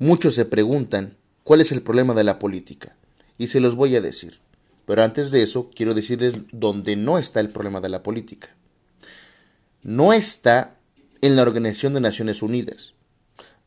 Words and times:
Muchos 0.00 0.34
se 0.34 0.46
preguntan 0.46 1.18
cuál 1.44 1.60
es 1.60 1.72
el 1.72 1.82
problema 1.82 2.14
de 2.14 2.24
la 2.24 2.38
política, 2.38 2.96
y 3.36 3.48
se 3.48 3.60
los 3.60 3.74
voy 3.74 3.94
a 3.96 4.00
decir. 4.00 4.40
Pero 4.86 5.02
antes 5.04 5.30
de 5.30 5.42
eso, 5.42 5.68
quiero 5.74 5.92
decirles 5.92 6.32
dónde 6.52 6.96
no 6.96 7.18
está 7.18 7.40
el 7.40 7.50
problema 7.50 7.82
de 7.82 7.90
la 7.90 8.02
política. 8.02 8.48
No 9.82 10.14
está 10.14 10.78
en 11.20 11.36
la 11.36 11.42
Organización 11.42 11.92
de 11.92 12.00
Naciones 12.00 12.40
Unidas, 12.40 12.94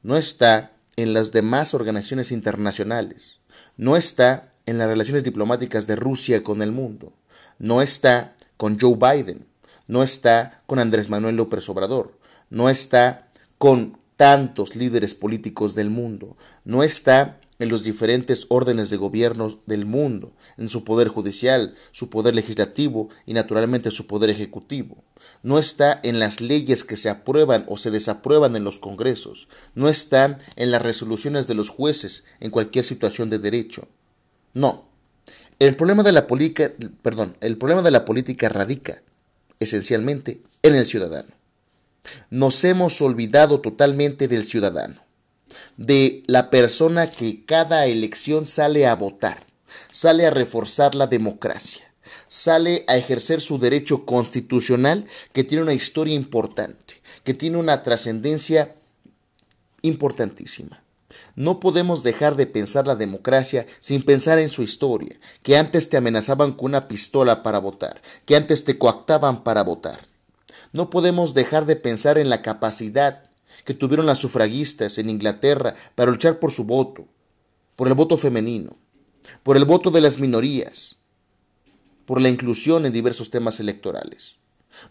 no 0.01 0.17
está 0.17 0.71
en 0.95 1.13
las 1.13 1.33
demás 1.33 1.75
organizaciones 1.75 2.31
internacionales, 2.31 3.39
no 3.77 3.95
está 3.95 4.51
en 4.65 4.79
las 4.79 4.87
relaciones 4.87 5.23
diplomáticas 5.23 5.85
de 5.85 5.97
Rusia 5.97 6.43
con 6.43 6.63
el 6.63 6.71
mundo, 6.71 7.13
no 7.59 7.83
está 7.83 8.35
con 8.57 8.79
Joe 8.79 8.95
Biden, 8.95 9.45
no 9.87 10.01
está 10.01 10.63
con 10.65 10.79
Andrés 10.79 11.11
Manuel 11.11 11.35
López 11.35 11.69
Obrador, 11.69 12.17
no 12.49 12.71
está 12.71 13.29
con 13.59 14.01
tantos 14.15 14.75
líderes 14.75 15.15
políticos 15.15 15.75
del 15.75 15.89
mundo, 15.89 16.37
no 16.63 16.83
está 16.83 17.39
en 17.59 17.69
los 17.69 17.83
diferentes 17.83 18.45
órdenes 18.49 18.89
de 18.89 18.97
gobierno 18.97 19.57
del 19.65 19.85
mundo, 19.85 20.33
en 20.57 20.69
su 20.69 20.83
poder 20.83 21.07
judicial, 21.07 21.75
su 21.91 22.09
poder 22.09 22.35
legislativo 22.35 23.09
y 23.25 23.33
naturalmente 23.33 23.91
su 23.91 24.07
poder 24.07 24.29
ejecutivo. 24.29 25.03
No 25.41 25.59
está 25.59 25.99
en 26.03 26.19
las 26.19 26.41
leyes 26.41 26.83
que 26.83 26.97
se 26.97 27.09
aprueban 27.09 27.65
o 27.67 27.77
se 27.77 27.91
desaprueban 27.91 28.55
en 28.55 28.63
los 28.63 28.79
congresos. 28.79 29.47
No 29.75 29.89
está 29.89 30.37
en 30.55 30.71
las 30.71 30.81
resoluciones 30.81 31.47
de 31.47 31.53
los 31.53 31.69
jueces 31.69 32.23
en 32.39 32.51
cualquier 32.51 32.85
situación 32.85 33.29
de 33.29 33.39
derecho. 33.39 33.87
No. 34.53 34.89
El 35.59 35.75
problema 35.75 36.03
de 36.03 36.11
la 36.11 36.27
política, 36.27 36.71
perdón, 37.01 37.37
el 37.41 37.57
problema 37.57 37.81
de 37.81 37.91
la 37.91 38.05
política 38.05 38.49
radica 38.49 39.03
esencialmente 39.59 40.41
en 40.61 40.75
el 40.75 40.85
ciudadano. 40.85 41.33
Nos 42.29 42.63
hemos 42.63 43.01
olvidado 43.01 43.61
totalmente 43.61 44.27
del 44.27 44.45
ciudadano, 44.45 44.95
de 45.77 46.23
la 46.27 46.49
persona 46.49 47.09
que 47.09 47.45
cada 47.45 47.85
elección 47.85 48.45
sale 48.45 48.87
a 48.87 48.95
votar, 48.95 49.45
sale 49.91 50.25
a 50.25 50.31
reforzar 50.31 50.95
la 50.95 51.07
democracia, 51.07 51.93
sale 52.27 52.83
a 52.87 52.97
ejercer 52.97 53.41
su 53.41 53.57
derecho 53.57 54.05
constitucional 54.05 55.05
que 55.31 55.43
tiene 55.43 55.63
una 55.63 55.73
historia 55.73 56.15
importante, 56.15 57.01
que 57.23 57.33
tiene 57.33 57.57
una 57.57 57.83
trascendencia 57.83 58.75
importantísima. 59.81 60.83
No 61.35 61.59
podemos 61.59 62.03
dejar 62.03 62.35
de 62.35 62.47
pensar 62.47 62.87
la 62.87 62.95
democracia 62.95 63.65
sin 63.79 64.03
pensar 64.03 64.39
en 64.39 64.49
su 64.49 64.63
historia, 64.63 65.19
que 65.41 65.57
antes 65.57 65.89
te 65.89 65.97
amenazaban 65.97 66.53
con 66.53 66.67
una 66.67 66.87
pistola 66.87 67.43
para 67.43 67.59
votar, 67.59 68.01
que 68.25 68.35
antes 68.35 68.63
te 68.63 68.77
coactaban 68.77 69.43
para 69.43 69.63
votar. 69.63 69.99
No 70.73 70.89
podemos 70.89 71.33
dejar 71.33 71.65
de 71.65 71.75
pensar 71.75 72.17
en 72.17 72.29
la 72.29 72.41
capacidad 72.41 73.23
que 73.63 73.73
tuvieron 73.73 74.05
las 74.05 74.17
sufragistas 74.17 74.97
en 74.97 75.09
Inglaterra 75.09 75.75
para 75.95 76.11
luchar 76.11 76.39
por 76.39 76.51
su 76.51 76.65
voto, 76.65 77.07
por 77.75 77.87
el 77.87 77.93
voto 77.93 78.17
femenino, 78.17 78.75
por 79.43 79.55
el 79.55 79.65
voto 79.65 79.91
de 79.91 80.01
las 80.01 80.19
minorías, 80.19 80.97
por 82.05 82.19
la 82.19 82.29
inclusión 82.29 82.85
en 82.85 82.93
diversos 82.93 83.29
temas 83.29 83.59
electorales. 83.59 84.37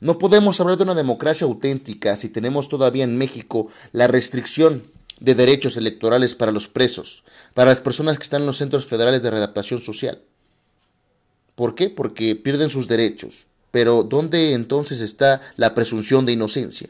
No 0.00 0.19
podemos 0.19 0.60
hablar 0.60 0.77
de 0.77 0.84
una 0.84 0.94
democracia 0.94 1.47
auténtica 1.47 2.16
si 2.16 2.28
tenemos 2.28 2.69
todavía 2.69 3.05
en 3.05 3.19
México 3.19 3.66
la 3.91 4.06
restricción 4.06 4.83
de 5.19 5.34
derechos 5.34 5.77
electorales 5.77 6.34
para 6.34 6.53
los 6.53 6.69
presos, 6.69 7.25
para 7.55 7.70
las 7.70 7.80
personas 7.80 8.16
que 8.19 8.25
están 8.25 8.42
en 8.42 8.47
los 8.47 8.58
centros 8.58 8.86
federales 8.86 9.22
de 9.22 9.30
readaptación 9.30 9.83
social. 9.83 10.22
¿Por 11.55 11.75
qué? 11.75 11.91
Porque 11.91 12.36
pierden 12.36 12.70
sus 12.70 12.88
derechos, 12.88 13.47
pero 13.73 14.05
¿dónde 14.05 14.53
entonces 14.53 15.01
está 15.01 15.41
la 15.56 15.75
presunción 15.75 16.25
de 16.25 16.33
inocencia? 16.33 16.89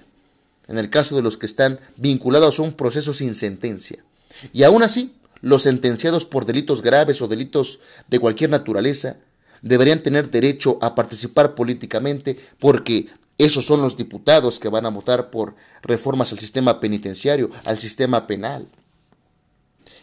En 0.69 0.77
el 0.77 0.91
caso 0.91 1.16
de 1.16 1.22
los 1.22 1.38
que 1.38 1.47
están 1.47 1.80
vinculados 1.97 2.58
a 2.58 2.62
un 2.62 2.72
proceso 2.72 3.14
sin 3.14 3.34
sentencia. 3.34 4.05
Y 4.52 4.64
aún 4.64 4.83
así, 4.83 5.14
los 5.41 5.62
sentenciados 5.62 6.27
por 6.27 6.44
delitos 6.44 6.83
graves 6.83 7.22
o 7.22 7.28
delitos 7.28 7.80
de 8.08 8.19
cualquier 8.19 8.50
naturaleza 8.50 9.16
deberían 9.62 10.03
tener 10.03 10.30
derecho 10.30 10.78
a 10.82 10.94
participar 10.94 11.54
políticamente 11.54 12.37
porque 12.59 13.06
esos 13.38 13.64
son 13.64 13.81
los 13.81 13.97
diputados 13.97 14.59
que 14.59 14.69
van 14.69 14.87
a 14.87 14.91
votar 14.91 15.31
por 15.31 15.54
reformas 15.82 16.32
al 16.32 16.38
sistema 16.38 16.81
penitenciario, 16.81 17.50
al 17.64 17.78
sistema 17.78 18.26
penal. 18.26 18.66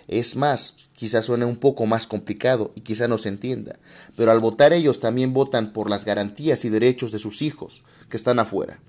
Es 0.09 0.35
más, 0.35 0.89
quizás 0.93 1.25
suene 1.25 1.45
un 1.45 1.57
poco 1.57 1.85
más 1.85 2.07
complicado 2.07 2.71
y 2.73 2.81
quizá 2.81 3.07
no 3.07 3.19
se 3.19 3.29
entienda, 3.29 3.77
pero 4.17 4.31
al 4.31 4.39
votar 4.39 4.73
ellos 4.73 4.99
también 4.99 5.33
votan 5.33 5.71
por 5.71 5.87
las 5.87 6.03
garantías 6.03 6.65
y 6.65 6.69
derechos 6.69 7.11
de 7.11 7.19
sus 7.19 7.43
hijos 7.43 7.83
que 8.09 8.17
están 8.17 8.39
afuera. 8.39 8.79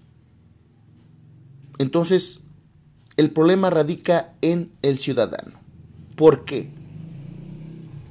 Entonces, 1.77 2.41
el 3.19 3.33
problema 3.33 3.69
radica 3.69 4.33
en 4.41 4.73
el 4.81 4.97
ciudadano. 4.97 5.61
¿Por 6.17 6.47
qué? 6.47 6.71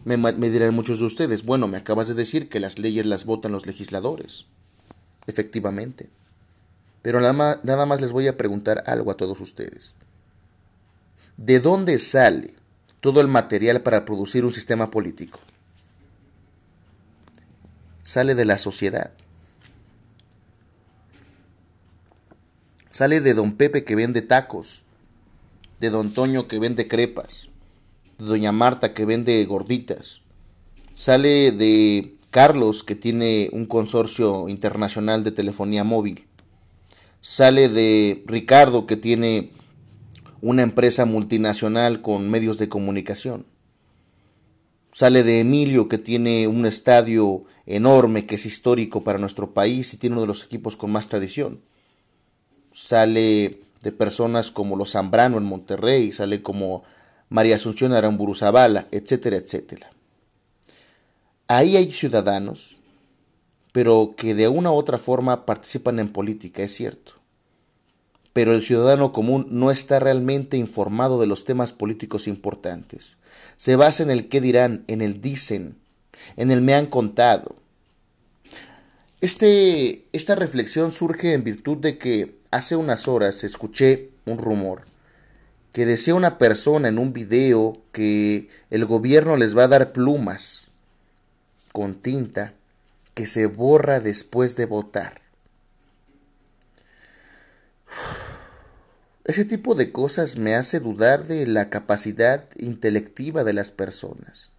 Me, 0.05 0.17
dirán 0.51 0.75
muchos 0.75 0.99
de 0.99 1.05
ustedes, 1.05 1.43
bueno, 1.43 1.67
me 1.67 1.77
acabas 1.77 2.09
de 2.09 2.13
decir 2.13 2.47
que 2.47 2.59
las 2.59 2.77
leyes 2.77 3.07
las 3.07 3.25
votan 3.25 3.51
los 3.51 3.65
legisladores. 3.65 4.45
Efectivamente. 5.25 6.09
Pero 7.01 7.21
nada 7.21 7.85
más 7.87 8.01
les 8.01 8.11
voy 8.11 8.27
a 8.27 8.37
preguntar 8.37 8.83
algo 8.85 9.09
a 9.09 9.17
todos 9.17 9.41
ustedes. 9.41 9.95
¿De 11.37 11.59
dónde 11.59 11.97
sale 11.97 12.58
todo 13.01 13.21
el 13.21 13.27
material 13.27 13.81
para 13.81 14.05
producir 14.05 14.45
un 14.45 14.53
sistema 14.53 14.91
político. 14.91 15.39
Sale 18.03 18.35
de 18.35 18.45
la 18.45 18.57
sociedad. 18.57 19.11
Sale 22.89 23.21
de 23.21 23.33
don 23.33 23.53
Pepe 23.53 23.83
que 23.83 23.95
vende 23.95 24.21
tacos, 24.21 24.83
de 25.79 25.89
don 25.89 26.11
Toño 26.11 26.47
que 26.47 26.59
vende 26.59 26.87
crepas, 26.87 27.49
de 28.17 28.25
doña 28.25 28.51
Marta 28.51 28.93
que 28.93 29.05
vende 29.05 29.45
gorditas. 29.45 30.21
Sale 30.93 31.51
de 31.51 32.17
Carlos 32.31 32.83
que 32.83 32.95
tiene 32.95 33.49
un 33.53 33.65
consorcio 33.65 34.49
internacional 34.49 35.23
de 35.23 35.31
telefonía 35.31 35.83
móvil. 35.83 36.25
Sale 37.21 37.69
de 37.69 38.23
Ricardo 38.25 38.85
que 38.87 38.97
tiene 38.97 39.51
una 40.41 40.63
empresa 40.63 41.05
multinacional 41.05 42.01
con 42.01 42.29
medios 42.29 42.57
de 42.57 42.69
comunicación. 42.69 43.45
Sale 44.91 45.23
de 45.23 45.41
Emilio, 45.41 45.87
que 45.87 45.97
tiene 45.97 46.47
un 46.47 46.65
estadio 46.65 47.43
enorme, 47.65 48.25
que 48.25 48.35
es 48.35 48.45
histórico 48.45 49.03
para 49.03 49.19
nuestro 49.19 49.53
país 49.53 49.93
y 49.93 49.97
tiene 49.97 50.15
uno 50.15 50.21
de 50.21 50.27
los 50.27 50.43
equipos 50.43 50.77
con 50.77 50.91
más 50.91 51.07
tradición. 51.07 51.61
Sale 52.73 53.61
de 53.83 53.91
personas 53.91 54.51
como 54.51 54.75
los 54.75 54.91
Zambrano 54.91 55.37
en 55.37 55.43
Monterrey, 55.43 56.11
sale 56.11 56.41
como 56.41 56.83
María 57.29 57.57
Asunción 57.57 57.93
Aramburu 57.93 58.33
Zavala, 58.33 58.87
etcétera, 58.91 59.37
etcétera. 59.37 59.89
Ahí 61.47 61.77
hay 61.77 61.91
ciudadanos, 61.91 62.77
pero 63.71 64.15
que 64.17 64.35
de 64.35 64.47
una 64.47 64.71
u 64.71 64.75
otra 64.75 64.97
forma 64.97 65.45
participan 65.45 65.99
en 65.99 66.09
política, 66.09 66.63
es 66.63 66.73
cierto 66.73 67.18
pero 68.39 68.53
el 68.53 68.63
ciudadano 68.63 69.11
común 69.11 69.47
no 69.49 69.69
está 69.69 69.99
realmente 69.99 70.55
informado 70.55 71.19
de 71.19 71.27
los 71.27 71.43
temas 71.43 71.73
políticos 71.73 72.25
importantes. 72.25 73.17
Se 73.57 73.75
basa 73.75 74.01
en 74.01 74.11
el 74.11 74.29
qué 74.29 74.39
dirán, 74.39 74.85
en 74.87 75.01
el 75.01 75.19
dicen, 75.19 75.75
en 76.37 76.49
el 76.49 76.61
me 76.61 76.73
han 76.73 76.85
contado. 76.85 77.57
Este, 79.19 80.05
esta 80.13 80.35
reflexión 80.35 80.93
surge 80.93 81.33
en 81.33 81.43
virtud 81.43 81.79
de 81.79 81.97
que 81.97 82.39
hace 82.49 82.77
unas 82.77 83.09
horas 83.09 83.43
escuché 83.43 84.09
un 84.25 84.37
rumor 84.37 84.83
que 85.73 85.85
decía 85.85 86.15
una 86.15 86.37
persona 86.37 86.87
en 86.87 86.97
un 86.97 87.11
video 87.11 87.73
que 87.91 88.47
el 88.69 88.85
gobierno 88.85 89.35
les 89.35 89.57
va 89.57 89.65
a 89.65 89.67
dar 89.67 89.91
plumas 89.91 90.69
con 91.73 91.93
tinta 91.93 92.53
que 93.15 93.27
se 93.27 93.47
borra 93.47 93.99
después 93.99 94.55
de 94.55 94.65
votar. 94.65 95.19
Ese 99.29 99.45
tipo 99.45 99.75
de 99.75 99.91
cosas 99.91 100.37
me 100.37 100.55
hace 100.55 100.79
dudar 100.79 101.27
de 101.27 101.45
la 101.45 101.69
capacidad 101.69 102.45
intelectiva 102.57 103.43
de 103.43 103.53
las 103.53 103.69
personas. 103.69 104.49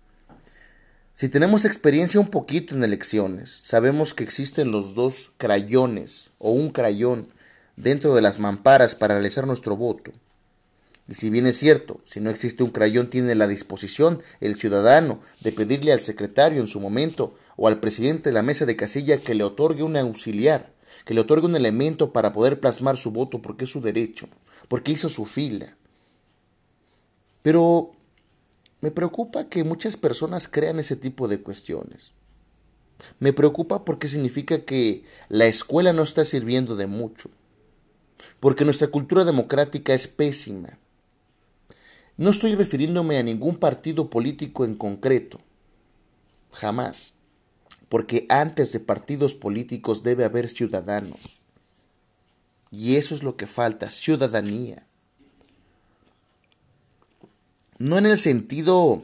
Si 1.12 1.28
tenemos 1.28 1.64
experiencia 1.64 2.20
un 2.20 2.28
poquito 2.28 2.76
en 2.76 2.84
elecciones, 2.84 3.58
sabemos 3.62 4.14
que 4.14 4.22
existen 4.22 4.70
los 4.70 4.94
dos 4.94 5.32
crayones 5.38 6.31
o 6.38 6.52
un 6.52 6.70
crayón 6.70 7.26
dentro 7.75 8.14
de 8.14 8.22
las 8.22 8.38
mamparas 8.38 8.94
para 8.94 9.14
realizar 9.14 9.44
nuestro 9.44 9.76
voto. 9.76 10.12
Y 11.08 11.14
si 11.14 11.31
bien 11.31 11.49
es 11.49 11.56
cierto, 11.56 11.99
si 12.05 12.20
no 12.20 12.31
existe 12.31 12.62
un 12.62 12.70
crayón 12.70 13.11
tiene 13.11 13.34
la 13.34 13.49
disposición 13.49 14.22
el 14.40 14.55
ciudadano 14.55 15.20
de 15.40 15.50
pedirle 15.50 15.93
al 15.93 15.99
secretario 15.99 16.61
en 16.61 16.69
su 16.69 16.78
momento 16.78 17.34
o 17.56 17.67
al 17.67 17.81
presidente 17.81 18.31
de 18.31 18.34
la 18.34 18.44
mesa 18.44 18.67
de 18.67 18.76
casilla 18.76 19.19
que 19.19 19.34
le 19.34 19.43
otorgue 19.43 19.82
un 19.82 19.96
auxiliar, 19.96 20.72
que 21.05 21.14
le 21.14 21.22
otorgue 21.22 21.46
un 21.46 21.56
elemento 21.56 22.12
para 22.12 22.32
poder 22.32 22.61
plasmar 22.61 22.96
su 22.96 23.11
voto 23.11 23.43
porque 23.43 23.64
es 23.64 23.70
su 23.70 23.81
derecho 23.81 24.28
porque 24.70 24.93
hizo 24.93 25.08
su 25.08 25.25
fila. 25.25 25.76
Pero 27.43 27.90
me 28.81 28.93
preocupa 28.93 29.49
que 29.49 29.64
muchas 29.64 29.96
personas 29.96 30.46
crean 30.46 30.78
ese 30.78 30.94
tipo 30.94 31.26
de 31.26 31.40
cuestiones. 31.40 32.12
Me 33.19 33.32
preocupa 33.32 33.84
porque 33.84 34.06
significa 34.06 34.64
que 34.64 35.02
la 35.28 35.46
escuela 35.46 35.93
no 35.93 36.05
está 36.05 36.25
sirviendo 36.25 36.76
de 36.76 36.87
mucho, 36.87 37.31
porque 38.38 38.64
nuestra 38.64 38.87
cultura 38.87 39.25
democrática 39.25 39.93
es 39.93 40.06
pésima. 40.06 40.78
No 42.17 42.31
estoy 42.31 42.55
refiriéndome 42.55 43.19
a 43.19 43.25
ningún 43.25 43.56
partido 43.56 44.08
político 44.08 44.64
en 44.64 44.76
concreto, 44.76 45.40
jamás, 46.52 47.14
porque 47.88 48.25
antes 48.28 48.70
de 48.70 48.78
partidos 48.78 49.34
políticos 49.34 50.05
debe 50.05 50.25
haber 50.25 50.49
ciudadanos. 50.49 51.39
Y 52.70 52.96
eso 52.96 53.14
es 53.14 53.22
lo 53.22 53.37
que 53.37 53.46
falta, 53.46 53.90
ciudadanía. 53.90 54.87
No 57.78 57.99
en 57.99 58.06
el 58.06 58.19
sentido 58.19 59.02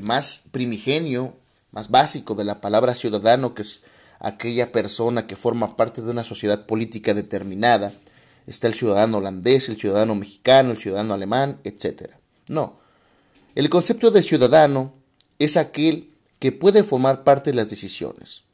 más 0.00 0.44
primigenio, 0.52 1.34
más 1.72 1.90
básico 1.90 2.34
de 2.34 2.44
la 2.44 2.60
palabra 2.60 2.94
ciudadano, 2.94 3.54
que 3.54 3.62
es 3.62 3.82
aquella 4.20 4.70
persona 4.70 5.26
que 5.26 5.36
forma 5.36 5.76
parte 5.76 6.02
de 6.02 6.10
una 6.10 6.24
sociedad 6.24 6.66
política 6.66 7.14
determinada. 7.14 7.92
Está 8.46 8.66
el 8.66 8.74
ciudadano 8.74 9.18
holandés, 9.18 9.68
el 9.68 9.78
ciudadano 9.78 10.14
mexicano, 10.14 10.70
el 10.70 10.78
ciudadano 10.78 11.14
alemán, 11.14 11.60
etc. 11.64 12.10
No. 12.48 12.78
El 13.54 13.68
concepto 13.70 14.10
de 14.10 14.22
ciudadano 14.22 14.94
es 15.38 15.56
aquel 15.56 16.10
que 16.38 16.52
puede 16.52 16.84
formar 16.84 17.24
parte 17.24 17.50
de 17.50 17.56
las 17.56 17.68
decisiones. 17.68 18.44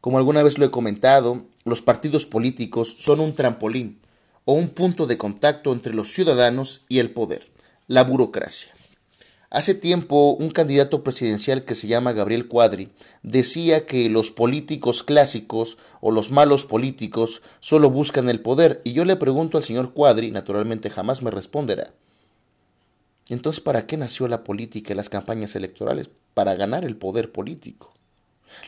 Como 0.00 0.18
alguna 0.18 0.42
vez 0.42 0.58
lo 0.58 0.66
he 0.66 0.70
comentado, 0.70 1.42
los 1.64 1.82
partidos 1.82 2.26
políticos 2.26 2.94
son 2.98 3.20
un 3.20 3.34
trampolín 3.34 4.01
o 4.44 4.54
un 4.54 4.68
punto 4.68 5.06
de 5.06 5.18
contacto 5.18 5.72
entre 5.72 5.94
los 5.94 6.12
ciudadanos 6.12 6.84
y 6.88 6.98
el 6.98 7.10
poder, 7.10 7.42
la 7.86 8.04
burocracia. 8.04 8.72
Hace 9.52 9.74
tiempo 9.74 10.32
un 10.32 10.48
candidato 10.48 11.04
presidencial 11.04 11.66
que 11.66 11.74
se 11.74 11.86
llama 11.86 12.14
Gabriel 12.14 12.48
Cuadri 12.48 12.90
decía 13.22 13.84
que 13.84 14.08
los 14.08 14.30
políticos 14.30 15.02
clásicos 15.02 15.76
o 16.00 16.10
los 16.10 16.30
malos 16.30 16.64
políticos 16.64 17.42
solo 17.60 17.90
buscan 17.90 18.30
el 18.30 18.40
poder 18.40 18.80
y 18.82 18.94
yo 18.94 19.04
le 19.04 19.16
pregunto 19.16 19.58
al 19.58 19.62
señor 19.62 19.92
Cuadri, 19.92 20.30
naturalmente 20.30 20.88
jamás 20.88 21.20
me 21.20 21.30
responderá. 21.30 21.92
Entonces, 23.28 23.60
¿para 23.60 23.86
qué 23.86 23.98
nació 23.98 24.26
la 24.26 24.42
política 24.42 24.94
y 24.94 24.96
las 24.96 25.10
campañas 25.10 25.54
electorales? 25.54 26.08
Para 26.32 26.54
ganar 26.54 26.86
el 26.86 26.96
poder 26.96 27.30
político. 27.30 27.92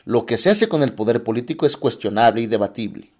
Lo 0.04 0.26
que 0.26 0.36
se 0.36 0.50
hace 0.50 0.68
con 0.68 0.82
el 0.82 0.92
poder 0.92 1.24
político 1.24 1.64
es 1.64 1.78
cuestionable 1.78 2.42
y 2.42 2.46
debatible. 2.46 3.13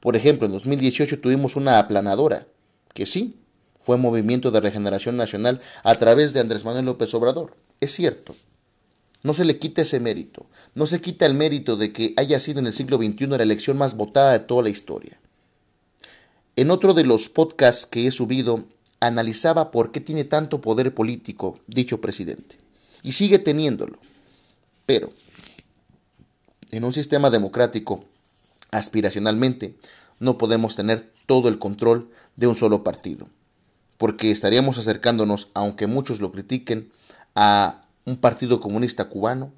Por 0.00 0.16
ejemplo, 0.16 0.46
en 0.46 0.52
2018 0.52 1.20
tuvimos 1.20 1.56
una 1.56 1.78
aplanadora, 1.78 2.46
que 2.94 3.06
sí, 3.06 3.36
fue 3.82 3.96
Movimiento 3.96 4.50
de 4.50 4.60
Regeneración 4.60 5.16
Nacional 5.16 5.60
a 5.84 5.94
través 5.94 6.32
de 6.32 6.40
Andrés 6.40 6.64
Manuel 6.64 6.86
López 6.86 7.14
Obrador. 7.14 7.54
Es 7.80 7.92
cierto. 7.92 8.34
No 9.22 9.32
se 9.34 9.44
le 9.44 9.58
quita 9.58 9.82
ese 9.82 10.00
mérito. 10.00 10.46
No 10.74 10.86
se 10.86 11.00
quita 11.00 11.26
el 11.26 11.34
mérito 11.34 11.76
de 11.76 11.92
que 11.92 12.12
haya 12.16 12.40
sido 12.40 12.58
en 12.58 12.66
el 12.66 12.72
siglo 12.72 12.96
XXI 12.96 13.26
la 13.26 13.42
elección 13.42 13.78
más 13.78 13.96
votada 13.96 14.32
de 14.32 14.40
toda 14.40 14.62
la 14.64 14.68
historia. 14.70 15.18
En 16.56 16.70
otro 16.70 16.94
de 16.94 17.04
los 17.04 17.28
podcasts 17.28 17.86
que 17.86 18.06
he 18.06 18.10
subido, 18.10 18.64
analizaba 19.00 19.70
por 19.70 19.92
qué 19.92 20.00
tiene 20.00 20.24
tanto 20.24 20.60
poder 20.60 20.94
político 20.94 21.60
dicho 21.66 22.00
presidente. 22.00 22.56
Y 23.02 23.12
sigue 23.12 23.38
teniéndolo. 23.38 23.98
Pero, 24.84 25.10
en 26.70 26.84
un 26.84 26.92
sistema 26.92 27.30
democrático, 27.30 28.04
aspiracionalmente, 28.76 29.76
no 30.18 30.38
podemos 30.38 30.76
tener 30.76 31.12
todo 31.26 31.48
el 31.48 31.58
control 31.58 32.10
de 32.36 32.46
un 32.46 32.56
solo 32.56 32.84
partido 32.84 33.28
porque 33.96 34.30
estaríamos 34.30 34.78
acercándonos, 34.78 35.50
aunque 35.54 35.86
muchos 35.86 36.20
lo 36.20 36.32
critiquen, 36.32 36.90
a 37.34 37.86
un 38.04 38.16
partido 38.16 38.60
comunista 38.60 39.08
cubano, 39.08 39.52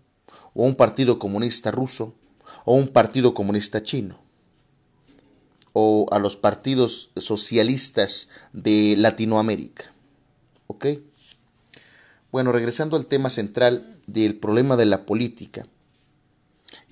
o 0.54 0.64
un 0.64 0.74
partido 0.74 1.18
comunista 1.18 1.70
ruso, 1.70 2.14
o 2.64 2.74
un 2.74 2.88
partido 2.88 3.34
comunista 3.34 3.82
chino, 3.82 4.18
o 5.72 6.06
a 6.10 6.18
los 6.18 6.36
partidos 6.36 7.10
socialistas 7.16 8.28
de 8.52 8.94
Latinoamérica. 8.96 9.92
¿Ok? 10.66 10.86
Bueno, 12.30 12.52
regresando 12.52 12.96
al 12.96 13.06
tema 13.06 13.30
central 13.30 13.82
del 14.06 14.36
problema 14.36 14.76
de 14.76 14.86
la 14.86 15.06
política. 15.06 15.66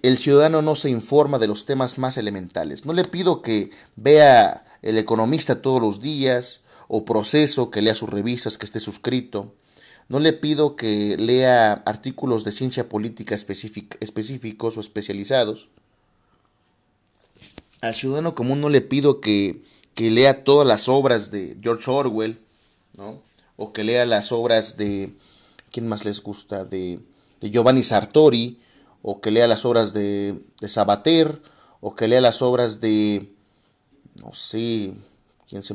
El 0.02 0.18
ciudadano 0.18 0.62
no 0.62 0.76
se 0.76 0.90
informa 0.90 1.38
de 1.38 1.48
los 1.48 1.66
temas 1.66 1.98
más 1.98 2.16
elementales. 2.16 2.84
No 2.86 2.92
le 2.92 3.04
pido 3.04 3.42
que 3.42 3.70
vea 3.96 4.64
el 4.82 4.98
economista 4.98 5.62
todos 5.62 5.80
los 5.80 6.00
días, 6.00 6.60
o 6.88 7.04
proceso, 7.04 7.70
que 7.70 7.82
lea 7.82 7.94
sus 7.94 8.10
revistas, 8.10 8.58
que 8.58 8.66
esté 8.66 8.80
suscrito. 8.80 9.54
No 10.08 10.20
le 10.20 10.32
pido 10.32 10.76
que 10.76 11.16
lea 11.16 11.72
artículos 11.72 12.44
de 12.44 12.52
ciencia 12.52 12.88
política 12.88 13.34
específicos 13.34 14.76
o 14.76 14.80
especializados. 14.80 15.68
Al 17.80 17.94
ciudadano 17.94 18.34
común 18.34 18.60
no 18.60 18.68
le 18.68 18.80
pido 18.80 19.20
que, 19.20 19.64
que 19.94 20.10
lea 20.10 20.44
todas 20.44 20.66
las 20.66 20.88
obras 20.88 21.30
de 21.30 21.56
George 21.60 21.90
Orwell, 21.90 22.38
¿no? 22.96 23.20
o 23.56 23.72
que 23.72 23.84
lea 23.84 24.06
las 24.06 24.32
obras 24.32 24.76
de, 24.76 25.14
¿quién 25.72 25.88
más 25.88 26.04
les 26.04 26.22
gusta? 26.22 26.64
De, 26.64 27.00
de 27.40 27.50
Giovanni 27.50 27.82
Sartori, 27.82 28.60
o 29.08 29.20
que 29.20 29.30
lea 29.30 29.46
las 29.46 29.64
obras 29.64 29.92
de, 29.92 30.36
de 30.60 30.68
Sabater, 30.68 31.40
o 31.80 31.94
que 31.94 32.08
lea 32.08 32.20
las 32.20 32.42
obras 32.42 32.80
de, 32.80 33.32
no 34.20 34.34
sé, 34.34 34.94
quien 35.48 35.62
se 35.62 35.74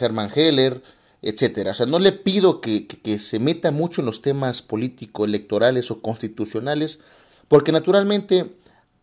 Hermann 0.00 0.30
Heller, 0.34 0.82
etcétera. 1.20 1.72
O 1.72 1.74
sea, 1.74 1.84
no 1.84 1.98
le 1.98 2.12
pido 2.12 2.62
que, 2.62 2.86
que, 2.86 3.18
se 3.18 3.38
meta 3.38 3.70
mucho 3.70 4.00
en 4.00 4.06
los 4.06 4.22
temas 4.22 4.62
político-electorales 4.62 5.90
o 5.90 6.00
constitucionales, 6.00 7.00
porque 7.48 7.70
naturalmente 7.70 8.50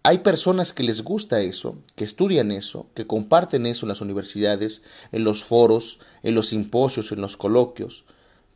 hay 0.01 0.17
personas 0.17 0.73
que 0.73 0.81
les 0.81 1.03
gusta 1.03 1.41
eso, 1.41 1.75
que 1.95 2.03
estudian 2.03 2.51
eso, 2.51 2.87
que 2.95 3.05
comparten 3.05 3.67
eso 3.67 3.85
en 3.85 3.89
las 3.89 4.01
universidades, 4.01 4.81
en 5.11 5.23
los 5.23 5.43
foros, 5.43 5.99
en 6.23 6.33
los 6.33 6.47
simposios, 6.47 7.11
en 7.11 7.21
los 7.21 7.37
coloquios, 7.37 8.05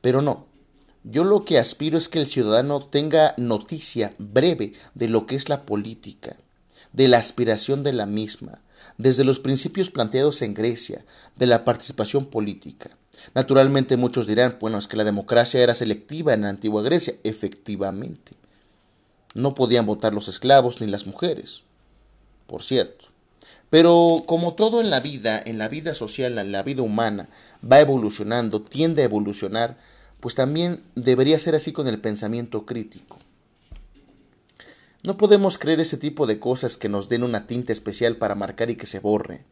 pero 0.01 0.23
no. 0.23 0.47
Yo 1.03 1.23
lo 1.23 1.45
que 1.45 1.57
aspiro 1.57 1.97
es 1.97 2.09
que 2.09 2.19
el 2.19 2.27
ciudadano 2.27 2.79
tenga 2.79 3.33
noticia 3.37 4.13
breve 4.19 4.73
de 4.93 5.07
lo 5.07 5.25
que 5.25 5.35
es 5.35 5.49
la 5.49 5.63
política, 5.63 6.37
de 6.93 7.07
la 7.07 7.17
aspiración 7.17 7.83
de 7.83 7.93
la 7.93 8.05
misma, 8.05 8.61
desde 8.97 9.23
los 9.23 9.39
principios 9.39 9.89
planteados 9.89 10.41
en 10.41 10.53
Grecia 10.53 11.03
de 11.35 11.47
la 11.47 11.65
participación 11.65 12.25
política. 12.25 12.91
Naturalmente 13.33 13.97
muchos 13.97 14.27
dirán, 14.27 14.57
bueno, 14.59 14.77
es 14.77 14.87
que 14.87 14.97
la 14.97 15.03
democracia 15.03 15.61
era 15.61 15.75
selectiva 15.75 16.33
en 16.33 16.41
la 16.41 16.49
antigua 16.49 16.83
Grecia. 16.83 17.15
Efectivamente. 17.23 18.33
No 19.33 19.53
podían 19.53 19.85
votar 19.85 20.13
los 20.13 20.27
esclavos 20.27 20.81
ni 20.81 20.87
las 20.87 21.07
mujeres, 21.07 21.61
por 22.47 22.63
cierto. 22.63 23.05
Pero 23.69 24.23
como 24.25 24.53
todo 24.55 24.81
en 24.81 24.89
la 24.89 24.99
vida, 24.99 25.41
en 25.43 25.57
la 25.57 25.69
vida 25.69 25.93
social, 25.93 26.37
en 26.37 26.51
la 26.51 26.63
vida 26.63 26.81
humana, 26.81 27.29
va 27.63 27.79
evolucionando, 27.79 28.61
tiende 28.61 29.01
a 29.01 29.05
evolucionar, 29.05 29.77
pues 30.21 30.35
también 30.35 30.81
debería 30.95 31.37
ser 31.39 31.55
así 31.55 31.73
con 31.73 31.87
el 31.87 31.99
pensamiento 31.99 32.65
crítico. 32.65 33.17
No 35.03 35.17
podemos 35.17 35.57
creer 35.57 35.79
ese 35.79 35.97
tipo 35.97 36.27
de 36.27 36.39
cosas 36.39 36.77
que 36.77 36.87
nos 36.87 37.09
den 37.09 37.23
una 37.23 37.47
tinta 37.47 37.73
especial 37.73 38.17
para 38.17 38.35
marcar 38.35 38.69
y 38.69 38.75
que 38.75 38.85
se 38.85 38.99
borre. 38.99 39.43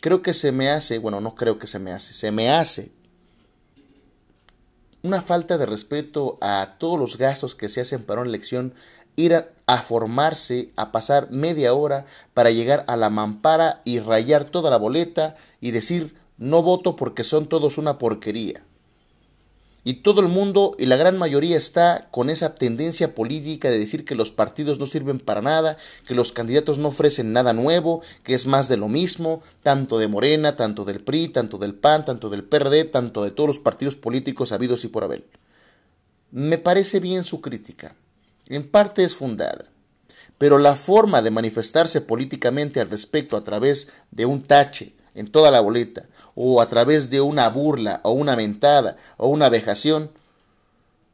Creo 0.00 0.22
que 0.22 0.34
se 0.34 0.50
me 0.50 0.70
hace, 0.70 0.98
bueno, 0.98 1.20
no 1.20 1.34
creo 1.34 1.58
que 1.58 1.66
se 1.66 1.78
me 1.78 1.92
hace, 1.92 2.14
se 2.14 2.32
me 2.32 2.50
hace 2.50 2.90
una 5.02 5.22
falta 5.22 5.58
de 5.58 5.66
respeto 5.66 6.38
a 6.40 6.76
todos 6.78 6.98
los 6.98 7.16
gastos 7.16 7.54
que 7.54 7.68
se 7.68 7.80
hacen 7.80 8.02
para 8.02 8.20
una 8.20 8.28
elección, 8.28 8.74
ir 9.16 9.34
a, 9.34 9.82
formarse, 9.82 10.70
a 10.76 10.92
pasar 10.92 11.30
media 11.30 11.74
hora 11.74 12.06
para 12.34 12.50
llegar 12.50 12.84
a 12.86 12.96
la 12.96 13.10
mampara 13.10 13.82
y 13.84 14.00
rayar 14.00 14.44
toda 14.44 14.70
la 14.70 14.76
boleta 14.76 15.36
y 15.60 15.70
decir 15.70 16.16
no 16.38 16.62
voto 16.62 16.96
porque 16.96 17.24
son 17.24 17.46
todos 17.46 17.78
una 17.78 17.98
porquería. 17.98 18.62
Y 19.82 19.94
todo 19.94 20.20
el 20.20 20.28
mundo 20.28 20.74
y 20.78 20.84
la 20.86 20.96
gran 20.96 21.16
mayoría 21.16 21.56
está 21.56 22.08
con 22.10 22.28
esa 22.28 22.54
tendencia 22.54 23.14
política 23.14 23.70
de 23.70 23.78
decir 23.78 24.04
que 24.04 24.14
los 24.14 24.30
partidos 24.30 24.78
no 24.78 24.84
sirven 24.84 25.20
para 25.20 25.40
nada, 25.40 25.78
que 26.06 26.14
los 26.14 26.32
candidatos 26.32 26.76
no 26.76 26.88
ofrecen 26.88 27.32
nada 27.32 27.54
nuevo, 27.54 28.02
que 28.22 28.34
es 28.34 28.46
más 28.46 28.68
de 28.68 28.76
lo 28.76 28.88
mismo, 28.88 29.42
tanto 29.62 29.96
de 29.96 30.06
Morena, 30.06 30.54
tanto 30.54 30.84
del 30.84 31.00
PRI, 31.00 31.28
tanto 31.28 31.56
del 31.56 31.74
PAN, 31.74 32.04
tanto 32.04 32.28
del 32.28 32.44
PRD, 32.44 32.84
tanto 32.84 33.24
de 33.24 33.30
todos 33.30 33.48
los 33.48 33.58
partidos 33.58 33.96
políticos 33.96 34.52
habidos 34.52 34.84
y 34.84 34.88
por 34.88 35.04
haber. 35.04 35.24
Me 36.30 36.58
parece 36.58 37.00
bien 37.00 37.24
su 37.24 37.40
crítica. 37.40 37.96
En 38.48 38.68
parte 38.68 39.02
es 39.02 39.14
fundada. 39.14 39.64
Pero 40.36 40.58
la 40.58 40.74
forma 40.74 41.22
de 41.22 41.30
manifestarse 41.30 42.00
políticamente 42.00 42.80
al 42.80 42.90
respecto 42.90 43.36
a 43.36 43.44
través 43.44 43.88
de 44.10 44.26
un 44.26 44.42
tache 44.42 44.94
en 45.14 45.30
toda 45.30 45.50
la 45.50 45.60
boleta, 45.60 46.06
o 46.42 46.62
a 46.62 46.66
través 46.70 47.10
de 47.10 47.20
una 47.20 47.50
burla 47.50 48.00
o 48.02 48.12
una 48.12 48.34
mentada 48.34 48.96
o 49.18 49.28
una 49.28 49.50
vejación, 49.50 50.10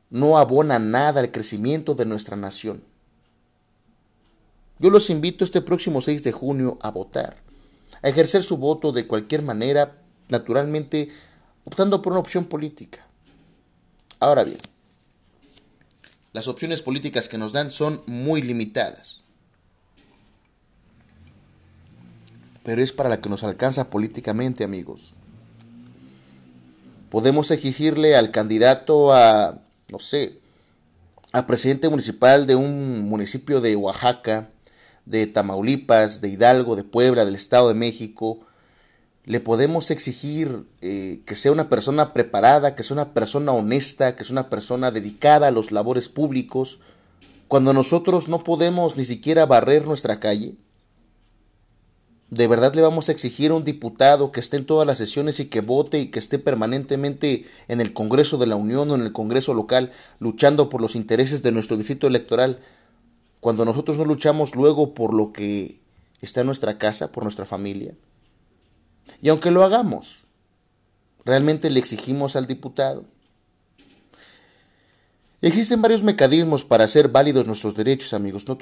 no 0.08 0.38
abona 0.38 0.78
nada 0.78 1.18
al 1.18 1.32
crecimiento 1.32 1.96
de 1.96 2.06
nuestra 2.06 2.36
nación. 2.36 2.84
Yo 4.78 4.88
los 4.88 5.10
invito 5.10 5.42
este 5.42 5.62
próximo 5.62 6.00
6 6.00 6.22
de 6.22 6.30
junio 6.30 6.78
a 6.80 6.92
votar, 6.92 7.38
a 8.02 8.08
ejercer 8.08 8.44
su 8.44 8.56
voto 8.56 8.92
de 8.92 9.08
cualquier 9.08 9.42
manera, 9.42 10.00
naturalmente 10.28 11.08
optando 11.64 12.02
por 12.02 12.12
una 12.12 12.20
opción 12.20 12.44
política. 12.44 13.04
Ahora 14.20 14.44
bien, 14.44 14.58
las 16.34 16.46
opciones 16.46 16.82
políticas 16.82 17.28
que 17.28 17.36
nos 17.36 17.52
dan 17.52 17.72
son 17.72 18.00
muy 18.06 18.42
limitadas. 18.42 19.26
pero 22.66 22.82
es 22.82 22.90
para 22.90 23.08
la 23.08 23.20
que 23.20 23.28
nos 23.28 23.44
alcanza 23.44 23.90
políticamente, 23.90 24.64
amigos. 24.64 25.14
Podemos 27.10 27.50
exigirle 27.50 28.16
al 28.16 28.30
candidato 28.30 29.12
a, 29.12 29.58
no 29.90 29.98
sé, 29.98 30.38
a 31.32 31.46
presidente 31.46 31.88
municipal 31.88 32.46
de 32.46 32.56
un 32.56 33.08
municipio 33.08 33.60
de 33.60 33.76
Oaxaca, 33.76 34.50
de 35.04 35.26
Tamaulipas, 35.26 36.20
de 36.20 36.28
Hidalgo, 36.30 36.76
de 36.76 36.84
Puebla, 36.84 37.24
del 37.24 37.36
Estado 37.36 37.68
de 37.68 37.74
México, 37.74 38.40
le 39.26 39.40
podemos 39.40 39.90
exigir 39.90 40.66
eh, 40.80 41.20
que 41.26 41.34
sea 41.34 41.50
una 41.50 41.68
persona 41.68 42.12
preparada, 42.12 42.76
que 42.76 42.84
sea 42.84 42.94
una 42.94 43.12
persona 43.12 43.52
honesta, 43.52 44.14
que 44.14 44.22
sea 44.22 44.34
una 44.34 44.48
persona 44.48 44.92
dedicada 44.92 45.48
a 45.48 45.50
los 45.50 45.72
labores 45.72 46.08
públicos, 46.08 46.78
cuando 47.48 47.72
nosotros 47.72 48.28
no 48.28 48.44
podemos 48.44 48.96
ni 48.96 49.04
siquiera 49.04 49.44
barrer 49.44 49.84
nuestra 49.84 50.20
calle? 50.20 50.54
¿De 52.30 52.48
verdad 52.48 52.74
le 52.74 52.82
vamos 52.82 53.08
a 53.08 53.12
exigir 53.12 53.52
a 53.52 53.54
un 53.54 53.64
diputado 53.64 54.32
que 54.32 54.40
esté 54.40 54.56
en 54.56 54.66
todas 54.66 54.86
las 54.86 54.98
sesiones 54.98 55.38
y 55.38 55.46
que 55.46 55.60
vote 55.60 56.00
y 56.00 56.10
que 56.10 56.18
esté 56.18 56.40
permanentemente 56.40 57.44
en 57.68 57.80
el 57.80 57.92
Congreso 57.92 58.36
de 58.36 58.48
la 58.48 58.56
Unión 58.56 58.90
o 58.90 58.96
en 58.96 59.02
el 59.02 59.12
Congreso 59.12 59.54
local 59.54 59.92
luchando 60.18 60.68
por 60.68 60.80
los 60.80 60.96
intereses 60.96 61.42
de 61.44 61.52
nuestro 61.52 61.76
distrito 61.76 62.08
electoral 62.08 62.58
cuando 63.40 63.64
nosotros 63.64 63.96
no 63.96 64.04
luchamos 64.04 64.56
luego 64.56 64.92
por 64.92 65.14
lo 65.14 65.32
que 65.32 65.80
está 66.20 66.40
en 66.40 66.46
nuestra 66.46 66.78
casa, 66.78 67.12
por 67.12 67.22
nuestra 67.22 67.46
familia? 67.46 67.94
Y 69.22 69.28
aunque 69.28 69.52
lo 69.52 69.62
hagamos, 69.62 70.24
¿realmente 71.24 71.70
le 71.70 71.78
exigimos 71.78 72.34
al 72.34 72.48
diputado? 72.48 73.04
Existen 75.46 75.80
varios 75.80 76.02
mecanismos 76.02 76.64
para 76.64 76.82
hacer 76.82 77.08
válidos 77.08 77.46
nuestros 77.46 77.76
derechos, 77.76 78.14
amigos. 78.14 78.46
No, 78.48 78.56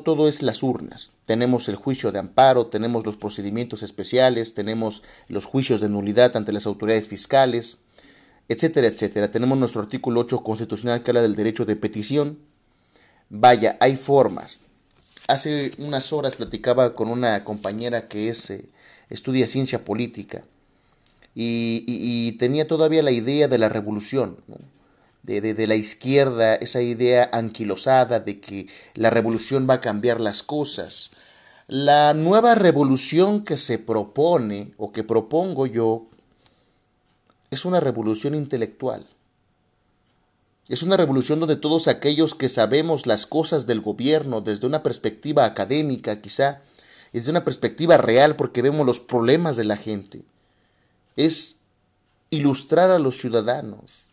todo 0.00 0.28
es 0.28 0.42
las 0.42 0.62
urnas. 0.62 1.10
Tenemos 1.24 1.68
el 1.68 1.74
juicio 1.74 2.12
de 2.12 2.20
amparo, 2.20 2.68
tenemos 2.68 3.04
los 3.04 3.16
procedimientos 3.16 3.82
especiales, 3.82 4.54
tenemos 4.54 5.02
los 5.26 5.44
juicios 5.44 5.80
de 5.80 5.88
nulidad 5.88 6.36
ante 6.36 6.52
las 6.52 6.66
autoridades 6.66 7.08
fiscales, 7.08 7.78
etcétera, 8.48 8.86
etcétera. 8.86 9.32
Tenemos 9.32 9.58
nuestro 9.58 9.80
artículo 9.80 10.20
8 10.20 10.44
constitucional 10.44 11.02
que 11.02 11.10
habla 11.10 11.22
del 11.22 11.34
derecho 11.34 11.64
de 11.64 11.74
petición. 11.74 12.38
Vaya, 13.28 13.76
hay 13.80 13.96
formas. 13.96 14.60
Hace 15.26 15.72
unas 15.78 16.12
horas 16.12 16.36
platicaba 16.36 16.94
con 16.94 17.08
una 17.08 17.42
compañera 17.42 18.06
que 18.06 18.28
es, 18.28 18.50
eh, 18.50 18.68
estudia 19.08 19.48
ciencia 19.48 19.84
política 19.84 20.44
y, 21.34 22.36
tenía 22.38 22.68
todavía 22.68 23.02
la 23.02 23.10
idea 23.10 23.48
de 23.48 23.58
la 23.58 23.68
revolución. 23.68 24.36
De, 25.22 25.66
la 25.66 25.74
izquierda, 25.74 26.54
esa 26.54 26.80
idea 26.80 27.28
anquilosada 27.32 28.20
de 28.20 28.40
que 28.40 28.68
la 28.94 29.10
revolución 29.10 29.66
va 29.68 29.74
a 29.74 29.80
cambiar 29.80 30.20
las 30.20 30.42
cosas. 30.42 31.10
La 31.68 32.14
nueva 32.14 32.54
revolución 32.54 33.44
que 33.44 33.56
se 33.56 33.78
propone 33.78 34.72
o 34.76 34.92
que 34.92 35.04
propongo 35.04 35.66
yo 35.66 36.06
es 37.50 37.64
una 37.64 37.80
revolución 37.80 38.34
intelectual. 38.34 39.06
Es 40.68 40.82
una 40.82 40.96
revolución 40.96 41.40
donde 41.40 41.56
todos 41.56 41.88
aquellos 41.88 42.34
que 42.34 42.48
sabemos 42.48 43.06
las 43.06 43.26
cosas 43.26 43.66
del 43.66 43.80
gobierno 43.80 44.40
desde 44.40 44.66
una 44.66 44.82
perspectiva 44.82 45.44
académica 45.44 46.20
quizá, 46.20 46.62
desde 47.12 47.30
una 47.30 47.44
perspectiva 47.44 47.96
real 47.96 48.36
porque 48.36 48.62
vemos 48.62 48.86
los 48.86 49.00
problemas 49.00 49.56
de 49.56 49.64
la 49.64 49.76
gente, 49.76 50.22
es 51.16 51.56
ilustrar 52.30 52.90
a 52.90 53.00
los 53.00 53.18
ciudadanos, 53.18 54.04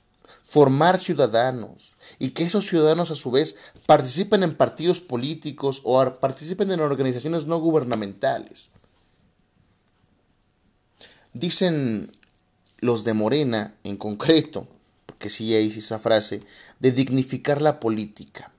formar 0.47 0.97
ciudadanos 0.97 1.91
y 2.19 2.29
que 2.29 2.45
esos 2.45 2.65
ciudadanos 2.65 3.11
a 3.11 3.15
su 3.15 3.31
vez 3.31 3.57
participen 3.85 4.43
en 4.43 4.55
partidos 4.55 5.01
políticos 5.01 5.81
o 5.83 6.01
participen 6.21 6.71
en 6.71 6.79
organizaciones 6.79 7.47
no 7.47 7.59
gubernamentales. 7.59 8.69
Dicen 11.33 12.09
los 12.79 13.03
de 13.03 13.13
Morena 13.13 13.75
en 13.83 13.97
concreto, 13.97 14.69
porque 15.05 15.29
sí 15.29 15.53
hay 15.53 15.67
esa 15.67 15.99
frase, 15.99 16.41
de 16.79 16.93
dignificar 16.93 17.61
la 17.61 17.81
política. 17.81 18.53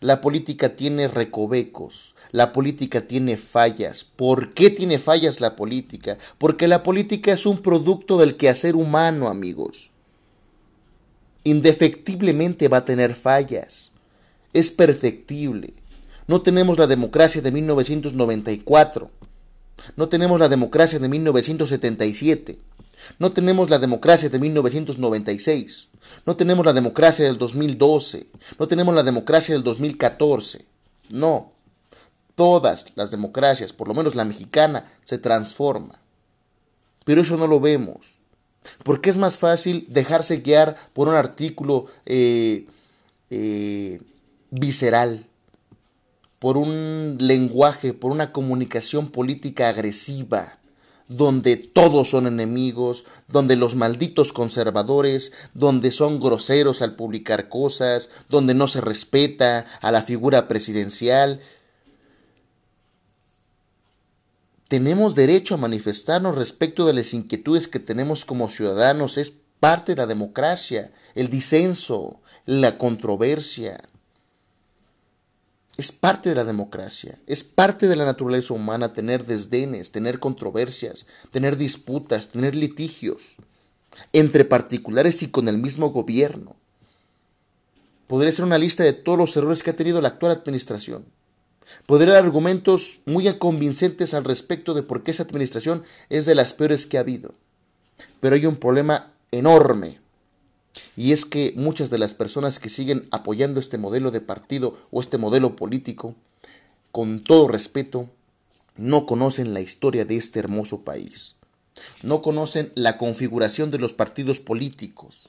La 0.00 0.22
política 0.22 0.74
tiene 0.74 1.06
recovecos, 1.06 2.14
la 2.32 2.54
política 2.54 3.06
tiene 3.06 3.36
fallas. 3.36 4.04
¿Por 4.04 4.54
qué 4.54 4.70
tiene 4.70 4.98
fallas 4.98 5.42
la 5.42 5.54
política? 5.54 6.16
Porque 6.38 6.66
la 6.66 6.82
política 6.82 7.34
es 7.34 7.44
un 7.44 7.58
producto 7.58 8.16
del 8.16 8.38
quehacer 8.38 8.74
humano, 8.74 9.28
amigos 9.28 9.90
indefectiblemente 11.46 12.66
va 12.66 12.78
a 12.78 12.84
tener 12.84 13.14
fallas. 13.14 13.92
Es 14.52 14.72
perfectible. 14.72 15.74
No 16.26 16.42
tenemos 16.42 16.76
la 16.76 16.88
democracia 16.88 17.40
de 17.40 17.52
1994. 17.52 19.08
No 19.94 20.08
tenemos 20.08 20.40
la 20.40 20.48
democracia 20.48 20.98
de 20.98 21.08
1977. 21.08 22.58
No 23.20 23.30
tenemos 23.30 23.70
la 23.70 23.78
democracia 23.78 24.28
de 24.28 24.40
1996. 24.40 25.88
No 26.24 26.34
tenemos 26.34 26.66
la 26.66 26.72
democracia 26.72 27.24
del 27.24 27.38
2012. 27.38 28.26
No 28.58 28.66
tenemos 28.66 28.92
la 28.92 29.04
democracia 29.04 29.54
del 29.54 29.62
2014. 29.62 30.66
No. 31.10 31.52
Todas 32.34 32.86
las 32.96 33.12
democracias, 33.12 33.72
por 33.72 33.86
lo 33.86 33.94
menos 33.94 34.16
la 34.16 34.24
mexicana, 34.24 34.92
se 35.04 35.18
transforma. 35.18 36.00
Pero 37.04 37.20
eso 37.20 37.36
no 37.36 37.46
lo 37.46 37.60
vemos. 37.60 38.16
Porque 38.82 39.10
es 39.10 39.16
más 39.16 39.36
fácil 39.36 39.86
dejarse 39.88 40.38
guiar 40.38 40.76
por 40.92 41.08
un 41.08 41.14
artículo 41.14 41.86
eh, 42.04 42.66
eh, 43.30 44.00
visceral, 44.50 45.26
por 46.38 46.56
un 46.56 47.16
lenguaje, 47.18 47.92
por 47.92 48.12
una 48.12 48.32
comunicación 48.32 49.08
política 49.08 49.68
agresiva, 49.68 50.58
donde 51.08 51.56
todos 51.56 52.10
son 52.10 52.26
enemigos, 52.26 53.04
donde 53.28 53.56
los 53.56 53.76
malditos 53.76 54.32
conservadores, 54.32 55.32
donde 55.54 55.92
son 55.92 56.20
groseros 56.20 56.82
al 56.82 56.96
publicar 56.96 57.48
cosas, 57.48 58.10
donde 58.28 58.54
no 58.54 58.66
se 58.66 58.80
respeta 58.80 59.66
a 59.80 59.92
la 59.92 60.02
figura 60.02 60.48
presidencial, 60.48 61.40
tenemos 64.68 65.14
derecho 65.14 65.54
a 65.54 65.58
manifestarnos 65.58 66.34
respecto 66.34 66.86
de 66.86 66.92
las 66.92 67.14
inquietudes 67.14 67.68
que 67.68 67.78
tenemos 67.78 68.24
como 68.24 68.48
ciudadanos. 68.48 69.16
Es 69.16 69.32
parte 69.60 69.92
de 69.92 69.96
la 69.96 70.06
democracia, 70.06 70.92
el 71.14 71.30
disenso, 71.30 72.20
la 72.46 72.76
controversia. 72.78 73.80
Es 75.76 75.92
parte 75.92 76.30
de 76.30 76.34
la 76.34 76.44
democracia, 76.44 77.18
es 77.26 77.44
parte 77.44 77.86
de 77.86 77.96
la 77.96 78.06
naturaleza 78.06 78.54
humana 78.54 78.94
tener 78.94 79.26
desdenes, 79.26 79.92
tener 79.92 80.18
controversias, 80.18 81.06
tener 81.30 81.58
disputas, 81.58 82.28
tener 82.28 82.54
litigios 82.54 83.36
entre 84.14 84.46
particulares 84.46 85.22
y 85.22 85.28
con 85.28 85.48
el 85.48 85.58
mismo 85.58 85.90
gobierno. 85.90 86.56
Podría 88.06 88.32
ser 88.32 88.46
una 88.46 88.56
lista 88.56 88.84
de 88.84 88.94
todos 88.94 89.18
los 89.18 89.36
errores 89.36 89.62
que 89.62 89.70
ha 89.70 89.76
tenido 89.76 90.00
la 90.00 90.08
actual 90.08 90.32
administración. 90.32 91.04
Podría 91.86 92.14
dar 92.14 92.24
argumentos 92.24 93.00
muy 93.06 93.32
convincentes 93.38 94.12
al 94.12 94.24
respecto 94.24 94.74
de 94.74 94.82
por 94.82 95.04
qué 95.04 95.12
esa 95.12 95.22
administración 95.22 95.84
es 96.10 96.26
de 96.26 96.34
las 96.34 96.52
peores 96.52 96.84
que 96.84 96.98
ha 96.98 97.00
habido. 97.00 97.32
Pero 98.20 98.34
hay 98.34 98.44
un 98.46 98.56
problema 98.56 99.12
enorme. 99.30 100.00
Y 100.96 101.12
es 101.12 101.24
que 101.24 101.54
muchas 101.56 101.88
de 101.88 101.98
las 101.98 102.12
personas 102.12 102.58
que 102.58 102.70
siguen 102.70 103.06
apoyando 103.12 103.60
este 103.60 103.78
modelo 103.78 104.10
de 104.10 104.20
partido 104.20 104.76
o 104.90 105.00
este 105.00 105.16
modelo 105.16 105.54
político, 105.54 106.16
con 106.90 107.20
todo 107.20 107.46
respeto, 107.46 108.10
no 108.76 109.06
conocen 109.06 109.54
la 109.54 109.60
historia 109.60 110.04
de 110.04 110.16
este 110.16 110.40
hermoso 110.40 110.80
país. 110.80 111.36
No 112.02 112.20
conocen 112.20 112.72
la 112.74 112.98
configuración 112.98 113.70
de 113.70 113.78
los 113.78 113.94
partidos 113.94 114.40
políticos 114.40 115.28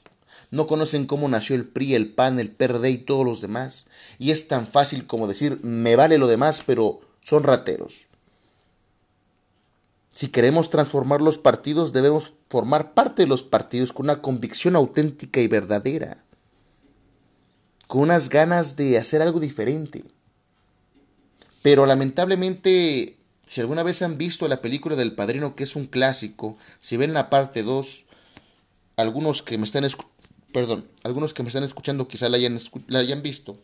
no 0.50 0.66
conocen 0.66 1.06
cómo 1.06 1.28
nació 1.28 1.56
el 1.56 1.66
PRI, 1.66 1.94
el 1.94 2.12
PAN, 2.12 2.40
el 2.40 2.50
PRD 2.50 2.90
y 2.90 2.98
todos 2.98 3.24
los 3.24 3.40
demás, 3.40 3.88
y 4.18 4.30
es 4.30 4.48
tan 4.48 4.66
fácil 4.66 5.06
como 5.06 5.26
decir, 5.26 5.60
me 5.62 5.96
vale 5.96 6.18
lo 6.18 6.26
demás, 6.26 6.62
pero 6.66 7.00
son 7.20 7.42
rateros. 7.42 8.08
Si 10.14 10.28
queremos 10.28 10.68
transformar 10.70 11.20
los 11.20 11.38
partidos, 11.38 11.92
debemos 11.92 12.32
formar 12.48 12.92
parte 12.92 13.22
de 13.22 13.28
los 13.28 13.44
partidos 13.44 13.92
con 13.92 14.06
una 14.06 14.20
convicción 14.20 14.74
auténtica 14.74 15.40
y 15.40 15.46
verdadera, 15.46 16.24
con 17.86 18.02
unas 18.02 18.28
ganas 18.28 18.74
de 18.74 18.98
hacer 18.98 19.22
algo 19.22 19.38
diferente. 19.38 20.02
Pero 21.62 21.86
lamentablemente, 21.86 23.16
si 23.46 23.60
alguna 23.60 23.82
vez 23.82 24.02
han 24.02 24.18
visto 24.18 24.48
la 24.48 24.60
película 24.60 24.96
del 24.96 25.14
Padrino, 25.14 25.54
que 25.54 25.62
es 25.62 25.76
un 25.76 25.86
clásico, 25.86 26.56
si 26.80 26.96
ven 26.96 27.14
la 27.14 27.30
parte 27.30 27.62
2, 27.62 28.04
algunos 28.96 29.42
que 29.42 29.56
me 29.56 29.64
están 29.64 29.84
escuchando, 29.84 30.17
perdón, 30.52 30.84
algunos 31.02 31.34
que 31.34 31.42
me 31.42 31.48
están 31.48 31.64
escuchando 31.64 32.08
quizá 32.08 32.28
la 32.28 32.36
hayan, 32.36 32.58
la 32.86 33.00
hayan 33.00 33.22
visto. 33.22 33.56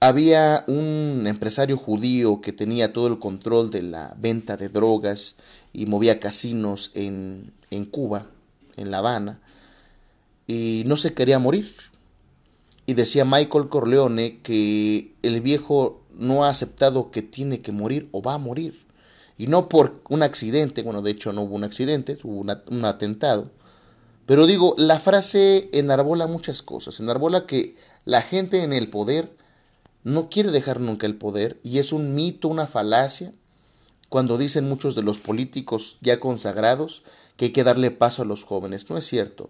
Había 0.00 0.64
un 0.68 1.24
empresario 1.26 1.76
judío 1.76 2.40
que 2.40 2.52
tenía 2.52 2.92
todo 2.92 3.08
el 3.08 3.18
control 3.18 3.70
de 3.70 3.82
la 3.82 4.14
venta 4.18 4.56
de 4.56 4.68
drogas 4.68 5.34
y 5.72 5.86
movía 5.86 6.20
casinos 6.20 6.92
en, 6.94 7.52
en 7.70 7.84
Cuba, 7.84 8.28
en 8.76 8.92
La 8.92 8.98
Habana, 8.98 9.40
y 10.46 10.84
no 10.86 10.96
se 10.96 11.14
quería 11.14 11.38
morir. 11.38 11.68
Y 12.86 12.94
decía 12.94 13.24
Michael 13.24 13.68
Corleone 13.68 14.40
que 14.40 15.12
el 15.22 15.40
viejo 15.40 16.02
no 16.10 16.44
ha 16.44 16.50
aceptado 16.50 17.10
que 17.10 17.22
tiene 17.22 17.60
que 17.60 17.72
morir 17.72 18.08
o 18.12 18.22
va 18.22 18.34
a 18.34 18.38
morir. 18.38 18.78
Y 19.36 19.46
no 19.46 19.68
por 19.68 20.00
un 20.08 20.22
accidente, 20.22 20.82
bueno, 20.82 21.02
de 21.02 21.10
hecho 21.12 21.32
no 21.32 21.42
hubo 21.42 21.54
un 21.54 21.64
accidente, 21.64 22.18
hubo 22.22 22.40
un 22.40 22.84
atentado. 22.84 23.50
Pero 24.28 24.46
digo, 24.46 24.74
la 24.76 25.00
frase 25.00 25.70
enarbola 25.72 26.26
muchas 26.26 26.60
cosas. 26.60 27.00
Enarbola 27.00 27.46
que 27.46 27.76
la 28.04 28.20
gente 28.20 28.62
en 28.62 28.74
el 28.74 28.90
poder 28.90 29.34
no 30.04 30.28
quiere 30.28 30.50
dejar 30.50 30.80
nunca 30.80 31.06
el 31.06 31.16
poder 31.16 31.58
y 31.64 31.78
es 31.78 31.94
un 31.94 32.14
mito, 32.14 32.48
una 32.48 32.66
falacia, 32.66 33.32
cuando 34.10 34.36
dicen 34.36 34.68
muchos 34.68 34.94
de 34.94 35.02
los 35.02 35.18
políticos 35.18 35.96
ya 36.02 36.20
consagrados 36.20 37.04
que 37.38 37.46
hay 37.46 37.52
que 37.52 37.64
darle 37.64 37.90
paso 37.90 38.20
a 38.20 38.26
los 38.26 38.44
jóvenes. 38.44 38.90
No 38.90 38.98
es 38.98 39.06
cierto. 39.06 39.48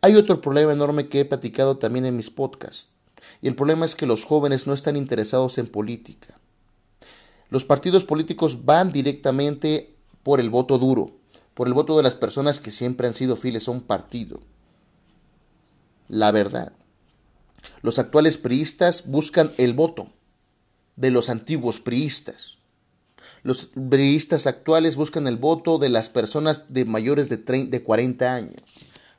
Hay 0.00 0.16
otro 0.16 0.40
problema 0.40 0.72
enorme 0.72 1.08
que 1.08 1.20
he 1.20 1.24
platicado 1.24 1.78
también 1.78 2.06
en 2.06 2.16
mis 2.16 2.30
podcasts. 2.30 2.88
Y 3.40 3.46
el 3.46 3.54
problema 3.54 3.84
es 3.84 3.94
que 3.94 4.06
los 4.06 4.24
jóvenes 4.24 4.66
no 4.66 4.74
están 4.74 4.96
interesados 4.96 5.58
en 5.58 5.68
política. 5.68 6.40
Los 7.50 7.64
partidos 7.64 8.04
políticos 8.04 8.64
van 8.64 8.90
directamente 8.90 9.94
por 10.24 10.40
el 10.40 10.50
voto 10.50 10.76
duro, 10.76 11.19
por 11.54 11.66
el 11.66 11.74
voto 11.74 11.96
de 11.96 12.02
las 12.02 12.14
personas 12.14 12.60
que 12.60 12.70
siempre 12.70 13.06
han 13.06 13.14
sido 13.14 13.36
fieles 13.36 13.68
a 13.68 13.72
un 13.72 13.80
partido. 13.80 14.40
La 16.08 16.32
verdad. 16.32 16.72
Los 17.82 17.98
actuales 17.98 18.38
priistas 18.38 19.08
buscan 19.08 19.52
el 19.58 19.74
voto 19.74 20.08
de 20.96 21.10
los 21.10 21.28
antiguos 21.28 21.80
priistas. 21.80 22.58
Los 23.42 23.70
priistas 23.88 24.46
actuales 24.46 24.96
buscan 24.96 25.26
el 25.26 25.36
voto 25.36 25.78
de 25.78 25.88
las 25.88 26.10
personas 26.10 26.72
de 26.72 26.84
mayores 26.84 27.28
de, 27.28 27.36
de 27.36 27.82
40 27.82 28.34
años. 28.34 28.62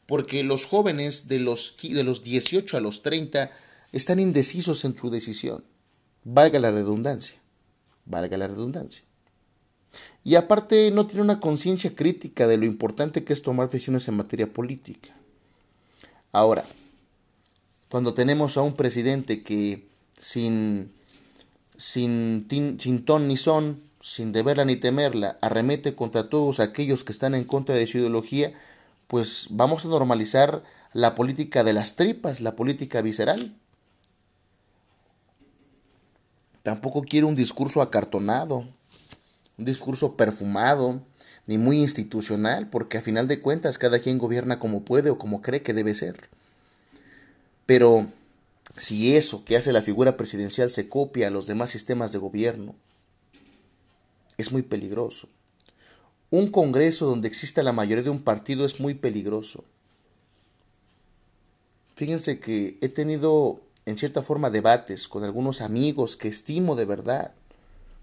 Porque 0.05 0.43
los 0.43 0.65
jóvenes 0.65 1.27
de 1.27 1.39
los, 1.39 1.75
de 1.81 2.03
los 2.03 2.23
18 2.23 2.77
a 2.77 2.81
los 2.81 3.01
30 3.01 3.49
están 3.91 4.19
indecisos 4.19 4.85
en 4.85 4.97
su 4.97 5.09
decisión. 5.09 5.63
Valga 6.23 6.59
la 6.59 6.71
redundancia. 6.71 7.37
Valga 8.05 8.37
la 8.37 8.47
redundancia. 8.47 9.03
Y 10.23 10.35
aparte 10.35 10.91
no 10.91 11.07
tiene 11.07 11.23
una 11.23 11.39
conciencia 11.39 11.95
crítica 11.95 12.47
de 12.47 12.57
lo 12.57 12.65
importante 12.65 13.23
que 13.23 13.33
es 13.33 13.41
tomar 13.41 13.69
decisiones 13.69 14.07
en 14.07 14.17
materia 14.17 14.51
política. 14.51 15.15
Ahora, 16.31 16.63
cuando 17.89 18.13
tenemos 18.13 18.55
a 18.57 18.61
un 18.61 18.75
presidente 18.75 19.41
que 19.41 19.87
sin, 20.17 20.93
sin, 21.77 22.47
sin 22.79 23.05
ton 23.05 23.27
ni 23.27 23.35
son, 23.35 23.81
sin 23.99 24.31
deberla 24.31 24.65
ni 24.65 24.75
temerla, 24.75 25.37
arremete 25.41 25.95
contra 25.95 26.29
todos 26.29 26.59
aquellos 26.59 27.03
que 27.03 27.11
están 27.11 27.35
en 27.35 27.43
contra 27.43 27.75
de 27.75 27.87
su 27.87 27.97
ideología, 27.97 28.53
pues 29.07 29.47
vamos 29.49 29.85
a 29.85 29.89
normalizar 29.89 30.63
la 30.93 31.15
política 31.15 31.63
de 31.63 31.73
las 31.73 31.95
tripas, 31.95 32.41
la 32.41 32.55
política 32.55 33.01
visceral. 33.01 33.55
Tampoco 36.63 37.01
quiero 37.03 37.27
un 37.27 37.35
discurso 37.35 37.81
acartonado, 37.81 38.67
discurso 39.65 40.15
perfumado, 40.15 41.01
ni 41.47 41.57
muy 41.57 41.79
institucional, 41.79 42.69
porque 42.69 42.97
a 42.97 43.01
final 43.01 43.27
de 43.27 43.39
cuentas 43.39 43.77
cada 43.77 43.99
quien 43.99 44.17
gobierna 44.17 44.59
como 44.59 44.83
puede 44.83 45.09
o 45.09 45.17
como 45.17 45.41
cree 45.41 45.61
que 45.61 45.73
debe 45.73 45.95
ser. 45.95 46.29
Pero 47.65 48.07
si 48.77 49.15
eso 49.15 49.43
que 49.43 49.57
hace 49.57 49.73
la 49.73 49.81
figura 49.81 50.17
presidencial 50.17 50.69
se 50.69 50.89
copia 50.89 51.27
a 51.27 51.31
los 51.31 51.47
demás 51.47 51.69
sistemas 51.69 52.11
de 52.11 52.19
gobierno, 52.19 52.75
es 54.37 54.51
muy 54.51 54.61
peligroso. 54.61 55.27
Un 56.29 56.49
Congreso 56.49 57.05
donde 57.05 57.27
exista 57.27 57.63
la 57.63 57.73
mayoría 57.73 58.03
de 58.03 58.09
un 58.09 58.21
partido 58.21 58.65
es 58.65 58.79
muy 58.79 58.93
peligroso. 58.93 59.63
Fíjense 61.95 62.39
que 62.39 62.77
he 62.81 62.89
tenido 62.89 63.61
en 63.85 63.97
cierta 63.97 64.21
forma 64.21 64.49
debates 64.49 65.07
con 65.07 65.23
algunos 65.23 65.61
amigos 65.61 66.15
que 66.15 66.27
estimo 66.27 66.75
de 66.75 66.85
verdad, 66.85 67.33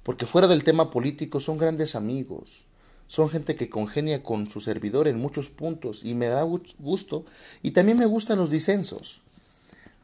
porque 0.08 0.24
fuera 0.24 0.48
del 0.48 0.64
tema 0.64 0.88
político 0.88 1.38
son 1.38 1.58
grandes 1.58 1.94
amigos, 1.94 2.64
son 3.08 3.28
gente 3.28 3.56
que 3.56 3.68
congenia 3.68 4.22
con 4.22 4.48
su 4.48 4.58
servidor 4.58 5.06
en 5.06 5.18
muchos 5.18 5.50
puntos 5.50 6.00
y 6.02 6.14
me 6.14 6.28
da 6.28 6.44
gusto 6.78 7.26
y 7.62 7.72
también 7.72 7.98
me 7.98 8.06
gustan 8.06 8.38
los 8.38 8.48
disensos. 8.48 9.20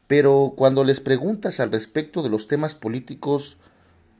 Pero 0.05 0.53
cuando 0.55 0.83
les 0.83 0.99
preguntas 0.99 1.59
al 1.59 1.71
respecto 1.71 2.21
de 2.21 2.29
los 2.29 2.47
temas 2.47 2.75
políticos, 2.75 3.57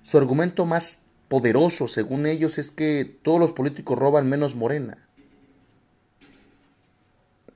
su 0.01 0.17
argumento 0.17 0.65
más 0.65 1.03
poderoso, 1.27 1.87
según 1.87 2.25
ellos, 2.25 2.57
es 2.57 2.71
que 2.71 3.05
todos 3.21 3.39
los 3.39 3.53
políticos 3.53 3.99
roban 3.99 4.27
menos 4.27 4.55
Morena. 4.55 5.07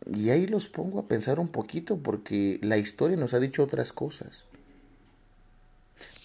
Y 0.05 0.29
ahí 0.29 0.45
los 0.45 0.67
pongo 0.67 0.99
a 0.99 1.07
pensar 1.07 1.39
un 1.39 1.47
poquito 1.47 1.97
porque 1.97 2.59
la 2.61 2.77
historia 2.77 3.17
nos 3.17 3.33
ha 3.33 3.39
dicho 3.39 3.63
otras 3.63 3.91
cosas. 3.91 4.45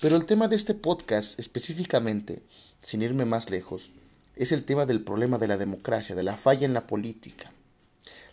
Pero 0.04 0.16
el 0.16 0.26
tema 0.26 0.48
de 0.48 0.56
este 0.56 0.74
podcast 0.74 1.40
específicamente, 1.40 2.42
sin 2.82 3.00
irme 3.00 3.24
más 3.24 3.48
lejos, 3.48 3.90
es 4.36 4.52
el 4.52 4.62
tema 4.62 4.84
del 4.84 5.02
problema 5.02 5.38
de 5.38 5.48
la 5.48 5.56
democracia, 5.56 6.14
de 6.14 6.22
la 6.22 6.36
falla 6.36 6.66
en 6.66 6.74
la 6.74 6.86
política. 6.86 7.50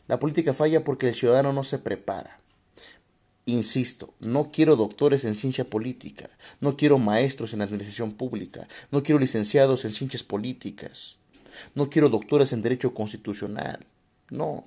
La 0.09 0.19
política 0.19 0.53
falla 0.53 0.83
porque 0.83 1.07
el 1.07 1.15
ciudadano 1.15 1.53
no 1.53 1.63
se 1.63 1.79
prepara. 1.79 2.41
Insisto, 3.45 4.13
no 4.19 4.51
quiero 4.51 4.75
doctores 4.75 5.23
en 5.23 5.33
ciencia 5.33 5.63
política, 5.63 6.29
no 6.59 6.75
quiero 6.75 6.97
maestros 6.97 7.53
en 7.53 7.61
administración 7.61 8.11
pública, 8.11 8.67
no 8.91 9.01
quiero 9.01 9.19
licenciados 9.19 9.85
en 9.85 9.93
ciencias 9.93 10.25
políticas, 10.25 11.19
no 11.73 11.89
quiero 11.89 12.09
doctores 12.09 12.51
en 12.51 12.63
derecho 12.63 12.93
constitucional. 12.93 13.79
No. 14.29 14.65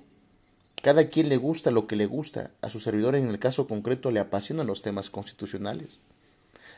Cada 0.81 1.07
quien 1.07 1.29
le 1.29 1.37
gusta 1.37 1.69
lo 1.69 1.85
que 1.85 1.97
le 1.97 2.07
gusta. 2.07 2.55
A 2.63 2.71
su 2.71 2.79
servidor 2.79 3.15
en 3.15 3.27
el 3.27 3.37
caso 3.37 3.67
concreto 3.67 4.09
le 4.09 4.19
apasionan 4.19 4.65
los 4.65 4.81
temas 4.81 5.11
constitucionales. 5.11 5.99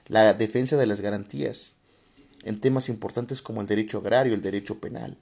La 0.07 0.33
defensa 0.33 0.77
de 0.77 0.87
las 0.87 1.01
garantías 1.01 1.75
en 2.43 2.59
temas 2.59 2.89
importantes 2.89 3.41
como 3.41 3.61
el 3.61 3.67
derecho 3.67 3.97
agrario, 3.97 4.33
el 4.33 4.41
derecho 4.41 4.79
penal. 4.79 5.17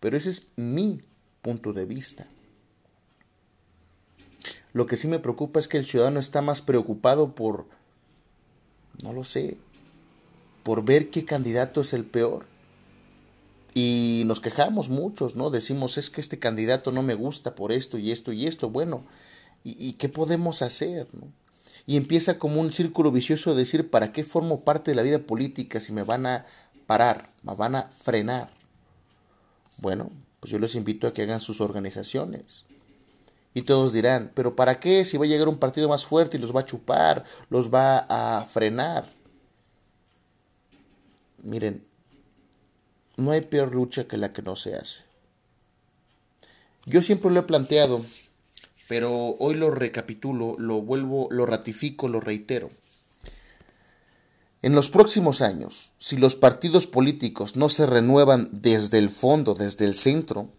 Pero 0.00 0.16
ese 0.16 0.30
es 0.30 0.48
mi 0.56 1.02
punto 1.40 1.72
de 1.72 1.86
vista. 1.86 2.26
Lo 4.72 4.86
que 4.86 4.96
sí 4.96 5.06
me 5.06 5.18
preocupa 5.18 5.60
es 5.60 5.68
que 5.68 5.78
el 5.78 5.84
ciudadano 5.84 6.18
está 6.18 6.42
más 6.42 6.62
preocupado 6.62 7.34
por, 7.34 7.66
no 9.02 9.12
lo 9.12 9.24
sé, 9.24 9.58
por 10.62 10.84
ver 10.84 11.10
qué 11.10 11.24
candidato 11.24 11.80
es 11.80 11.92
el 11.92 12.04
peor. 12.04 12.46
Y 13.74 14.24
nos 14.26 14.40
quejamos 14.40 14.88
muchos, 14.90 15.36
¿no? 15.36 15.50
Decimos, 15.50 15.96
es 15.96 16.10
que 16.10 16.20
este 16.20 16.38
candidato 16.38 16.92
no 16.92 17.02
me 17.02 17.14
gusta 17.14 17.54
por 17.54 17.72
esto 17.72 17.98
y 17.98 18.12
esto 18.12 18.32
y 18.32 18.46
esto. 18.46 18.68
Bueno, 18.68 19.04
¿y, 19.64 19.94
qué 19.94 20.08
podemos 20.08 20.60
hacer? 20.60 21.08
¿no? 21.12 21.32
Y 21.86 21.96
empieza 21.96 22.38
como 22.38 22.60
un 22.60 22.72
círculo 22.72 23.10
vicioso 23.10 23.50
de 23.50 23.60
decir, 23.60 23.90
¿para 23.90 24.12
qué 24.12 24.24
formo 24.24 24.60
parte 24.60 24.90
de 24.90 24.94
la 24.94 25.02
vida 25.02 25.18
política 25.18 25.80
si 25.80 25.92
me 25.92 26.04
van 26.04 26.26
a 26.26 26.46
parar, 26.86 27.28
me 27.42 27.54
van 27.54 27.74
a 27.74 27.82
frenar? 27.82 28.50
Bueno, 29.78 30.10
pues 30.40 30.52
yo 30.52 30.58
les 30.58 30.74
invito 30.74 31.06
a 31.06 31.12
que 31.12 31.22
hagan 31.22 31.40
sus 31.40 31.60
organizaciones, 31.60 32.64
y 33.54 33.62
todos 33.62 33.92
dirán, 33.92 34.32
pero 34.34 34.56
¿para 34.56 34.80
qué 34.80 35.04
si 35.04 35.18
va 35.18 35.24
a 35.24 35.28
llegar 35.28 35.48
un 35.48 35.58
partido 35.58 35.88
más 35.88 36.06
fuerte 36.06 36.36
y 36.36 36.40
los 36.40 36.54
va 36.54 36.60
a 36.60 36.64
chupar, 36.64 37.24
los 37.50 37.72
va 37.72 38.06
a 38.08 38.44
frenar? 38.44 39.06
Miren, 41.42 41.84
no 43.16 43.30
hay 43.30 43.42
peor 43.42 43.74
lucha 43.74 44.04
que 44.04 44.16
la 44.16 44.32
que 44.32 44.42
no 44.42 44.56
se 44.56 44.74
hace. 44.74 45.02
Yo 46.86 47.02
siempre 47.02 47.30
lo 47.30 47.40
he 47.40 47.44
planteado, 47.44 48.02
pero 48.88 49.36
hoy 49.38 49.54
lo 49.54 49.70
recapitulo, 49.70 50.56
lo 50.58 50.82
vuelvo, 50.82 51.28
lo 51.30 51.46
ratifico, 51.46 52.08
lo 52.08 52.20
reitero. 52.20 52.70
En 54.62 54.74
los 54.76 54.90
próximos 54.90 55.42
años, 55.42 55.90
si 55.98 56.16
los 56.16 56.36
partidos 56.36 56.86
políticos 56.86 57.56
no 57.56 57.68
se 57.68 57.84
renuevan 57.84 58.48
desde 58.52 58.98
el 58.98 59.10
fondo, 59.10 59.54
desde 59.54 59.84
el 59.84 59.94
centro, 59.94 60.50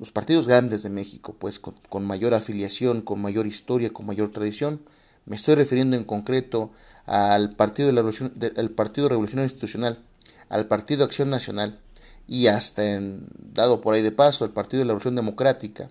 los 0.00 0.10
partidos 0.10 0.48
grandes 0.48 0.82
de 0.82 0.88
México, 0.88 1.36
pues 1.38 1.60
con, 1.60 2.06
mayor 2.06 2.32
afiliación, 2.32 3.02
con 3.02 3.20
mayor 3.20 3.46
historia, 3.46 3.92
con 3.92 4.06
mayor 4.06 4.30
tradición. 4.32 4.80
Me 5.26 5.36
estoy 5.36 5.54
refiriendo 5.54 5.94
en 5.94 6.04
concreto 6.04 6.72
al 7.04 7.54
Partido, 7.54 7.88
de 7.88 7.92
la 7.92 8.00
Revolución, 8.00 8.32
Partido 8.74 9.10
Revolucionario 9.10 9.50
Institucional, 9.50 10.02
al 10.48 10.66
Partido 10.66 11.04
Acción 11.04 11.28
Nacional 11.28 11.78
y 12.26 12.46
hasta, 12.46 12.94
en, 12.94 13.26
dado 13.52 13.82
por 13.82 13.94
ahí 13.94 14.00
de 14.00 14.12
paso, 14.12 14.46
al 14.46 14.52
Partido 14.52 14.78
de 14.78 14.86
la 14.86 14.92
Revolución 14.92 15.16
Democrática. 15.16 15.90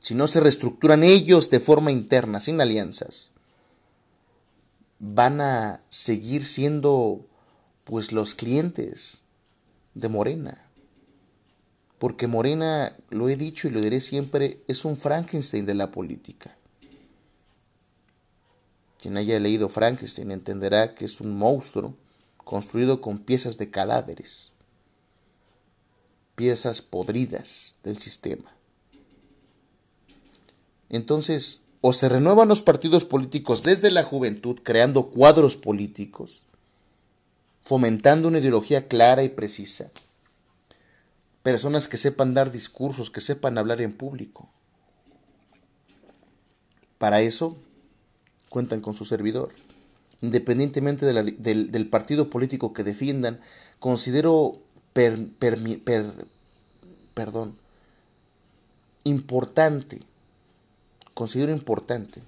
Si 0.00 0.14
no 0.14 0.26
se 0.26 0.40
reestructuran 0.40 1.04
ellos 1.04 1.48
de 1.50 1.60
forma 1.60 1.92
interna, 1.92 2.40
sin 2.40 2.60
alianzas, 2.60 3.30
van 4.98 5.40
a 5.40 5.80
seguir 5.88 6.44
siendo 6.44 7.24
pues 7.84 8.12
los 8.12 8.34
clientes 8.34 9.22
de 9.94 10.08
Morena 10.08 10.70
porque 12.00 12.26
Morena, 12.26 12.96
lo 13.10 13.28
he 13.28 13.36
dicho 13.36 13.68
y 13.68 13.72
lo 13.72 13.82
diré 13.82 14.00
siempre, 14.00 14.62
es 14.66 14.86
un 14.86 14.96
Frankenstein 14.96 15.66
de 15.66 15.74
la 15.74 15.92
política. 15.92 16.56
Quien 18.98 19.18
haya 19.18 19.38
leído 19.38 19.68
Frankenstein 19.68 20.30
entenderá 20.30 20.94
que 20.94 21.04
es 21.04 21.20
un 21.20 21.36
monstruo 21.36 21.94
construido 22.38 23.02
con 23.02 23.18
piezas 23.18 23.58
de 23.58 23.68
cadáveres, 23.68 24.52
piezas 26.36 26.80
podridas 26.80 27.74
del 27.84 27.98
sistema. 27.98 28.50
Entonces, 30.90 31.62
o 31.80 31.92
se 31.92 32.08
renuevan 32.08 32.48
los 32.48 32.62
partidos 32.62 33.04
políticos 33.04 33.62
desde 33.62 33.90
la 33.90 34.02
juventud 34.02 34.58
creando 34.62 35.10
cuadros 35.10 35.56
políticos, 35.56 36.42
fomentando 37.62 38.28
una 38.28 38.38
ideología 38.38 38.86
clara 38.88 39.22
y 39.22 39.30
precisa. 39.30 39.90
Personas 41.42 41.88
que 41.88 41.96
sepan 41.96 42.34
dar 42.34 42.50
discursos, 42.50 43.10
que 43.10 43.22
sepan 43.22 43.56
hablar 43.56 43.80
en 43.80 43.94
público. 43.94 44.50
Para 46.98 47.22
eso 47.22 47.56
cuentan 48.50 48.82
con 48.82 48.94
su 48.94 49.06
servidor. 49.06 49.50
Independientemente 50.20 51.06
del, 51.06 51.88
partido 51.88 52.28
político 52.28 52.74
que 52.74 52.84
defiendan, 52.84 53.40
considero 53.78 54.56
importante, 59.04 60.02
considero 61.20 61.52
importante 61.52 62.22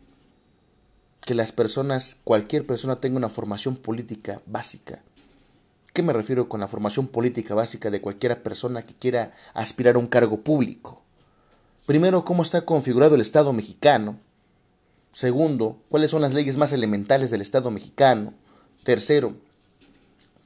que 1.22 1.35
las 1.35 1.50
personas, 1.50 2.18
cualquier 2.24 2.66
persona 2.66 2.96
tenga 2.96 3.16
una 3.16 3.31
formación 3.31 3.74
política 3.74 4.42
básica. 4.44 5.02
¿Qué 5.94 6.02
me 6.02 6.12
refiero 6.12 6.46
con 6.46 6.61
la 6.61 6.68
formación 6.68 7.07
política 7.07 7.55
básica 7.55 7.90
de 7.90 8.02
cualquier 8.02 8.42
persona 8.42 8.83
que 8.83 8.92
quiera 8.92 9.33
aspirar 9.55 9.94
a 9.94 9.98
un 9.98 10.09
cargo 10.09 10.42
público? 10.42 11.00
Primero, 11.87 12.26
cómo 12.26 12.42
está 12.42 12.66
configurado 12.66 13.14
el 13.14 13.22
Estado 13.22 13.55
mexicano. 13.55 14.18
Segundo, 15.11 15.81
cuáles 15.88 16.11
son 16.11 16.20
las 16.20 16.35
leyes 16.35 16.59
más 16.59 16.72
elementales 16.72 17.31
del 17.31 17.40
Estado 17.40 17.70
mexicano. 17.70 18.35
Tercero, 18.85 19.35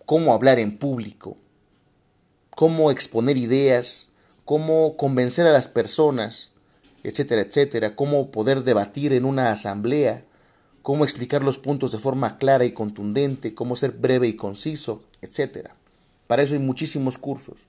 cómo 0.05 0.33
hablar 0.33 0.61
en 0.61 0.79
público, 0.79 1.37
cómo 2.55 2.93
exponer 2.93 3.39
ideas, 3.39 4.11
cómo 4.45 4.97
convencer 4.97 5.49
a 5.49 5.53
las 5.53 5.67
personas, 5.67 6.53
etcétera, 7.07 7.43
etcétera, 7.43 7.95
cómo 7.95 8.33
poder 8.33 8.65
debatir 8.65 9.13
en 9.13 9.25
una 9.25 9.53
asamblea, 9.53 10.25
cómo 10.83 11.05
explicar 11.05 11.45
los 11.45 11.57
puntos 11.57 11.93
de 11.93 12.01
forma 12.01 12.37
clara 12.37 12.65
y 12.65 12.73
contundente, 12.73 13.55
cómo 13.55 13.77
ser 13.77 13.93
breve 13.93 14.27
y 14.27 14.35
conciso, 14.35 15.05
etcétera. 15.23 15.77
Para 16.27 16.43
eso 16.43 16.55
hay 16.55 16.61
muchísimos 16.61 17.17
cursos, 17.17 17.69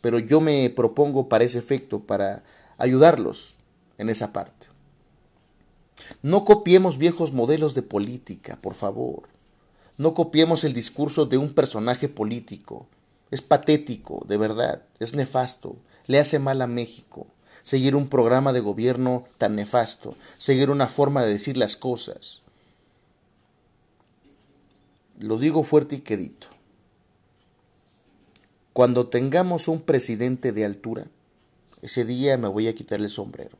pero 0.00 0.18
yo 0.18 0.40
me 0.40 0.70
propongo 0.70 1.28
para 1.28 1.44
ese 1.44 1.58
efecto, 1.58 2.00
para 2.00 2.44
ayudarlos 2.78 3.56
en 3.98 4.08
esa 4.08 4.32
parte. 4.32 4.68
No 6.22 6.46
copiemos 6.46 6.96
viejos 6.96 7.34
modelos 7.34 7.74
de 7.74 7.82
política, 7.82 8.58
por 8.62 8.72
favor. 8.72 9.24
No 9.98 10.14
copiemos 10.14 10.64
el 10.64 10.72
discurso 10.72 11.26
de 11.26 11.36
un 11.36 11.52
personaje 11.52 12.08
político. 12.08 12.86
Es 13.30 13.42
patético, 13.42 14.24
de 14.26 14.38
verdad, 14.38 14.82
es 14.98 15.14
nefasto, 15.14 15.76
le 16.06 16.18
hace 16.18 16.38
mal 16.38 16.62
a 16.62 16.66
México. 16.66 17.26
Seguir 17.62 17.94
un 17.94 18.08
programa 18.08 18.52
de 18.52 18.60
gobierno 18.60 19.24
tan 19.38 19.56
nefasto, 19.56 20.16
seguir 20.38 20.70
una 20.70 20.88
forma 20.88 21.24
de 21.24 21.32
decir 21.32 21.56
las 21.56 21.76
cosas. 21.76 22.42
Lo 25.18 25.38
digo 25.38 25.62
fuerte 25.62 25.96
y 25.96 26.00
quedito. 26.00 26.48
Cuando 28.72 29.06
tengamos 29.06 29.68
un 29.68 29.80
presidente 29.80 30.52
de 30.52 30.64
altura, 30.64 31.06
ese 31.82 32.04
día 32.04 32.36
me 32.38 32.48
voy 32.48 32.68
a 32.68 32.74
quitar 32.74 33.00
el 33.00 33.10
sombrero 33.10 33.56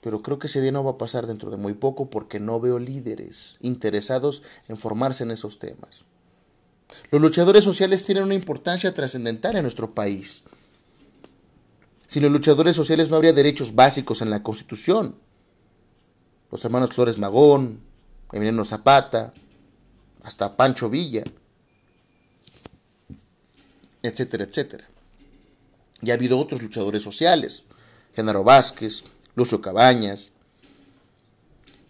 pero 0.00 0.22
creo 0.22 0.38
que 0.38 0.46
ese 0.46 0.60
día 0.60 0.72
no 0.72 0.84
va 0.84 0.92
a 0.92 0.98
pasar 0.98 1.26
dentro 1.26 1.50
de 1.50 1.56
muy 1.56 1.74
poco 1.74 2.08
porque 2.08 2.40
no 2.40 2.60
veo 2.60 2.78
líderes 2.78 3.56
interesados 3.60 4.42
en 4.68 4.76
formarse 4.76 5.24
en 5.24 5.30
esos 5.30 5.58
temas. 5.58 6.04
Los 7.10 7.20
luchadores 7.20 7.64
sociales 7.64 8.04
tienen 8.04 8.24
una 8.24 8.34
importancia 8.34 8.92
trascendental 8.94 9.56
en 9.56 9.62
nuestro 9.62 9.94
país. 9.94 10.44
Sin 12.10 12.24
los 12.24 12.32
luchadores 12.32 12.74
sociales 12.74 13.08
no 13.08 13.14
habría 13.14 13.32
derechos 13.32 13.76
básicos 13.76 14.20
en 14.20 14.30
la 14.30 14.42
Constitución. 14.42 15.14
Los 16.50 16.64
hermanos 16.64 16.90
Flores 16.90 17.20
Magón, 17.20 17.82
Emiliano 18.32 18.64
Zapata, 18.64 19.32
hasta 20.24 20.56
Pancho 20.56 20.90
Villa, 20.90 21.22
etcétera, 24.02 24.42
etcétera. 24.42 24.88
Y 26.02 26.10
ha 26.10 26.14
habido 26.14 26.36
otros 26.36 26.62
luchadores 26.62 27.04
sociales, 27.04 27.62
Genaro 28.16 28.42
Vázquez, 28.42 29.04
Lucio 29.36 29.62
Cabañas, 29.62 30.32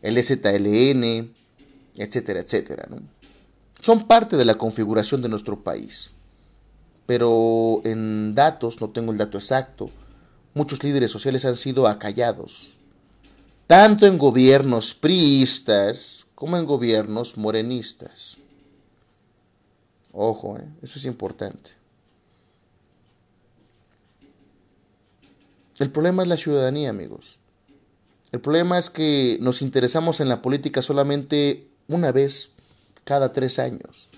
el 0.02 0.22
ZLN, 0.22 1.32
etcétera, 1.96 2.40
etcétera. 2.40 2.86
Son 3.80 4.06
parte 4.06 4.36
de 4.36 4.44
la 4.44 4.58
configuración 4.58 5.22
de 5.22 5.30
nuestro 5.30 5.64
país. 5.64 6.10
Pero 7.06 7.80
en 7.84 8.34
datos, 8.34 8.82
no 8.82 8.90
tengo 8.90 9.12
el 9.12 9.18
dato 9.18 9.38
exacto, 9.38 9.90
muchos 10.54 10.82
líderes 10.82 11.10
sociales 11.10 11.44
han 11.44 11.56
sido 11.56 11.86
acallados, 11.86 12.72
tanto 13.66 14.06
en 14.06 14.18
gobiernos 14.18 14.94
priistas 14.94 16.26
como 16.34 16.56
en 16.56 16.64
gobiernos 16.64 17.36
morenistas. 17.36 18.38
Ojo, 20.12 20.56
¿eh? 20.56 20.64
eso 20.82 20.98
es 20.98 21.04
importante. 21.04 21.70
El 25.78 25.90
problema 25.90 26.22
es 26.22 26.28
la 26.28 26.36
ciudadanía, 26.36 26.90
amigos. 26.90 27.38
El 28.32 28.40
problema 28.40 28.78
es 28.78 28.90
que 28.90 29.38
nos 29.40 29.62
interesamos 29.62 30.20
en 30.20 30.28
la 30.28 30.42
política 30.42 30.82
solamente 30.82 31.68
una 31.88 32.12
vez 32.12 32.50
cada 33.04 33.32
tres 33.32 33.58
años. 33.58 34.10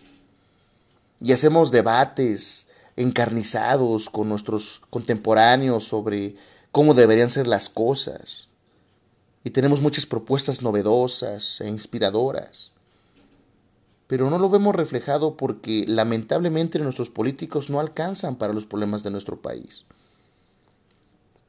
Y 1.20 1.32
hacemos 1.32 1.70
debates 1.70 2.66
encarnizados 2.96 4.10
con 4.10 4.28
nuestros 4.28 4.82
contemporáneos 4.90 5.84
sobre 5.84 6.36
cómo 6.70 6.94
deberían 6.94 7.30
ser 7.30 7.46
las 7.46 7.68
cosas. 7.68 8.48
Y 9.44 9.50
tenemos 9.50 9.80
muchas 9.80 10.06
propuestas 10.06 10.62
novedosas 10.62 11.60
e 11.60 11.68
inspiradoras. 11.68 12.72
Pero 14.06 14.30
no 14.30 14.38
lo 14.38 14.50
vemos 14.50 14.74
reflejado 14.74 15.36
porque 15.36 15.84
lamentablemente 15.88 16.78
nuestros 16.78 17.10
políticos 17.10 17.70
no 17.70 17.80
alcanzan 17.80 18.36
para 18.36 18.52
los 18.52 18.66
problemas 18.66 19.02
de 19.02 19.10
nuestro 19.10 19.40
país 19.40 19.86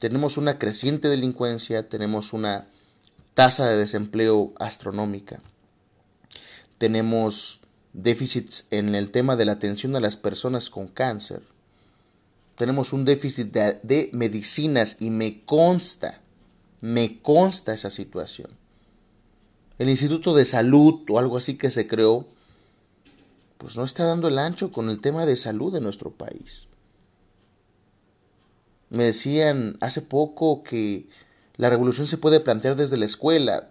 tenemos 0.03 0.35
una 0.35 0.59
creciente 0.59 1.07
delincuencia, 1.07 1.87
tenemos 1.87 2.33
una 2.33 2.67
tasa 3.35 3.65
de 3.65 3.77
desempleo 3.77 4.51
astronómica, 4.59 5.39
tenemos 6.77 7.61
déficits 7.93 8.65
en 8.71 8.95
el 8.95 9.11
tema 9.11 9.35
de 9.35 9.45
la 9.45 9.53
atención 9.53 9.95
a 9.95 9.99
las 9.99 10.17
personas 10.17 10.69
con 10.69 10.87
cáncer, 10.87 11.41
tenemos 12.55 12.93
un 12.93 13.05
déficit 13.05 13.51
de, 13.51 14.09
medicinas 14.13 14.97
y 14.99 15.09
me 15.09 15.43
consta, 15.45 16.21
me 16.81 17.21
consta 17.21 17.73
esa 17.73 17.89
situación. 17.89 18.49
El 19.79 19.89
Instituto 19.89 20.35
de 20.35 20.45
Salud 20.45 21.01
o 21.09 21.17
algo 21.17 21.37
así 21.37 21.57
que 21.57 21.71
se 21.71 21.87
creó, 21.87 22.27
pues 23.57 23.75
no 23.75 23.83
está 23.83 24.05
dando 24.05 24.27
el 24.27 24.37
ancho 24.37 24.71
con 24.71 24.89
el 24.89 24.99
tema 24.99 25.25
de 25.25 25.35
salud 25.35 25.73
de 25.73 25.81
nuestro 25.81 26.11
país. 26.11 26.67
Me 28.89 29.05
decían 29.05 29.77
hace 29.81 30.01
poco 30.01 30.61
que 30.61 31.07
la 31.55 31.69
revolución 31.69 32.05
se 32.05 32.17
puede 32.17 32.39
plantear 32.39 32.75
desde 32.75 32.97
la 32.97 33.05
escuela. 33.05 33.69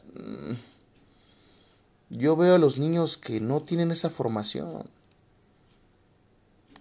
Yo 2.15 2.37
veo 2.37 2.57
a 2.57 2.59
los 2.59 2.79
niños 2.79 3.17
que 3.17 3.41
no 3.41 3.63
tienen 3.63 3.91
esa 3.91 4.11
formación. 4.11 4.85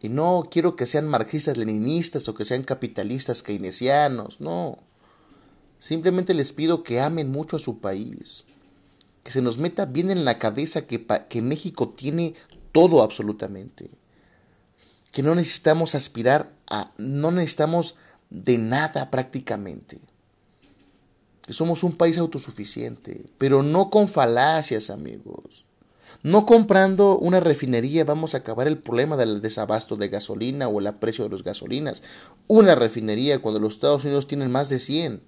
Y 0.01 0.09
no 0.09 0.49
quiero 0.51 0.75
que 0.75 0.85
sean 0.85 1.07
marxistas 1.07 1.55
leninistas 1.55 2.27
o 2.27 2.35
que 2.35 2.43
sean 2.43 2.63
capitalistas 2.63 3.41
keynesianos, 3.41 4.41
no. 4.41 4.77
Simplemente 5.79 6.33
les 6.33 6.51
pido 6.51 6.83
que 6.83 6.99
amen 6.99 7.31
mucho 7.31 7.55
a 7.55 7.59
su 7.59 7.79
país. 7.79 8.45
Que 9.23 9.31
se 9.31 9.41
nos 9.41 9.57
meta 9.57 9.85
bien 9.85 10.11
en 10.11 10.25
la 10.25 10.37
cabeza 10.37 10.85
que, 10.85 11.05
que 11.29 11.41
México 11.41 11.89
tiene 11.89 12.35
todo 12.73 13.01
absolutamente. 13.01 13.89
Que 15.13 15.23
no 15.23 15.33
necesitamos 15.33 15.95
aspirar 15.95 16.51
a... 16.69 16.91
No 16.97 17.31
necesitamos 17.31 17.95
de 18.29 18.57
nada 18.57 19.09
prácticamente. 19.09 20.01
Que 21.41 21.53
somos 21.53 21.83
un 21.83 21.93
país 21.93 22.17
autosuficiente, 22.17 23.25
pero 23.37 23.63
no 23.63 23.89
con 23.89 24.07
falacias, 24.07 24.89
amigos. 24.89 25.65
No 26.23 26.45
comprando 26.45 27.17
una 27.17 27.39
refinería 27.39 28.05
vamos 28.05 28.35
a 28.35 28.39
acabar 28.39 28.67
el 28.67 28.77
problema 28.77 29.17
del 29.17 29.41
desabasto 29.41 29.95
de 29.95 30.07
gasolina 30.07 30.67
o 30.67 30.79
el 30.79 30.87
aprecio 30.87 31.23
de 31.23 31.31
las 31.31 31.43
gasolinas. 31.43 32.03
Una 32.47 32.75
refinería 32.75 33.41
cuando 33.41 33.59
los 33.59 33.73
Estados 33.73 34.05
Unidos 34.05 34.27
tienen 34.27 34.51
más 34.51 34.69
de 34.69 34.77
100. 34.77 35.23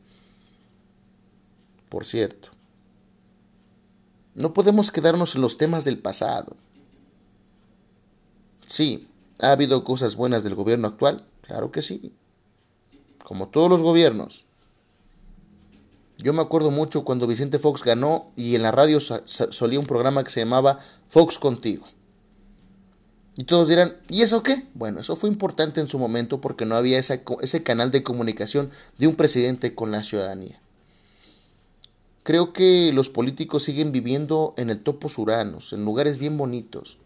Por 1.90 2.06
cierto, 2.06 2.50
no 4.36 4.54
podemos 4.54 4.92
quedarnos 4.92 5.36
en 5.36 5.42
los 5.42 5.58
temas 5.58 5.84
del 5.84 5.98
pasado. 5.98 6.56
Sí, 8.66 9.08
¿ha 9.40 9.52
habido 9.52 9.84
cosas 9.84 10.16
buenas 10.16 10.44
del 10.44 10.56
gobierno 10.56 10.88
actual? 10.88 11.26
Claro 11.42 11.72
que 11.72 11.82
sí 11.82 12.14
como 13.24 13.48
todos 13.48 13.70
los 13.70 13.82
gobiernos. 13.82 14.46
Yo 16.24 16.32
me 16.32 16.42
acuerdo 16.42 16.72
mucho 16.72 17.04
cuando 17.04 17.28
Vicente 17.28 17.60
Fox 17.60 17.84
ganó 17.84 18.32
y 18.38 18.56
en 18.56 18.62
la 18.62 18.72
radio 18.72 19.02
solía 19.02 19.78
un 19.78 19.86
programa 19.86 20.24
que 20.24 20.32
se 20.32 20.40
llamaba 20.40 20.80
Fox 21.10 21.38
Contigo. 21.38 21.84
Y 23.36 23.44
todos 23.44 23.68
dirán, 23.68 23.98
¿y 24.08 24.22
eso 24.22 24.42
qué? 24.42 24.66
Bueno, 24.74 25.02
eso 25.02 25.18
fue 25.18 25.30
importante 25.30 25.82
en 25.82 25.90
su 25.90 26.00
momento 26.00 26.40
porque 26.40 26.66
no 26.66 26.76
había 26.76 26.98
ese 26.98 27.64
canal 27.64 27.92
de 27.92 28.04
comunicación 28.04 28.70
de 28.98 29.08
un 29.08 29.16
presidente 29.16 29.76
con 29.76 29.92
la 29.92 30.02
ciudadanía. 30.02 30.62
Creo 32.24 32.54
que 32.54 32.94
los 32.94 33.10
políticos 33.10 33.64
siguen 33.64 33.92
viviendo 33.92 34.54
en 34.56 34.70
el 34.70 34.82
topos 34.82 35.18
uranos, 35.18 35.74
en 35.74 35.84
lugares 35.84 36.20
bien 36.20 36.38
bonitos. 36.38 37.00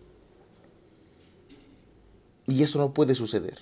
Y 2.45 2.61
eso 2.61 2.77
no 2.77 2.93
puede 2.93 3.15
suceder. 3.15 3.57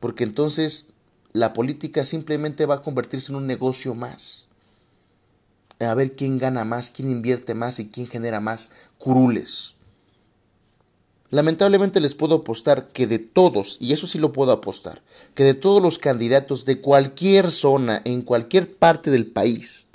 Porque 0.00 0.24
entonces 0.24 0.94
la 1.38 1.52
política 1.52 2.04
simplemente 2.04 2.66
va 2.66 2.76
a 2.76 2.82
convertirse 2.82 3.32
en 3.32 3.36
un 3.36 3.46
negocio 3.46 3.94
más. 3.94 4.46
A 5.80 5.94
ver 5.94 6.16
quién 6.16 6.38
gana 6.38 6.64
más, 6.64 6.90
quién 6.90 7.10
invierte 7.10 7.54
más 7.54 7.78
y 7.78 7.88
quién 7.88 8.08
genera 8.08 8.40
más 8.40 8.70
curules. 8.98 9.74
Lamentablemente 11.30 12.00
les 12.00 12.14
puedo 12.14 12.36
apostar 12.36 12.88
que 12.88 13.06
de 13.06 13.18
todos, 13.18 13.76
y 13.80 13.92
eso 13.92 14.06
sí 14.06 14.18
lo 14.18 14.32
puedo 14.32 14.50
apostar, 14.50 15.02
que 15.34 15.44
de 15.44 15.54
todos 15.54 15.82
los 15.82 15.98
candidatos 15.98 16.64
de 16.64 16.80
cualquier 16.80 17.50
zona, 17.50 18.00
en 18.04 18.22
cualquier 18.22 18.74
parte 18.74 19.10
del 19.10 19.26
país, 19.26 19.86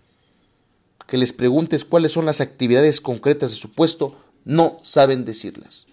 que 1.07 1.17
les 1.17 1.33
preguntes 1.33 1.85
cuáles 1.85 2.11
son 2.11 2.25
las 2.25 2.39
actividades 2.39 3.01
concretas 3.01 3.49
de 3.49 3.57
su 3.57 3.71
puesto, 3.71 4.15
no 4.45 4.77
saben 4.81 5.25
decirlas. 5.25 5.87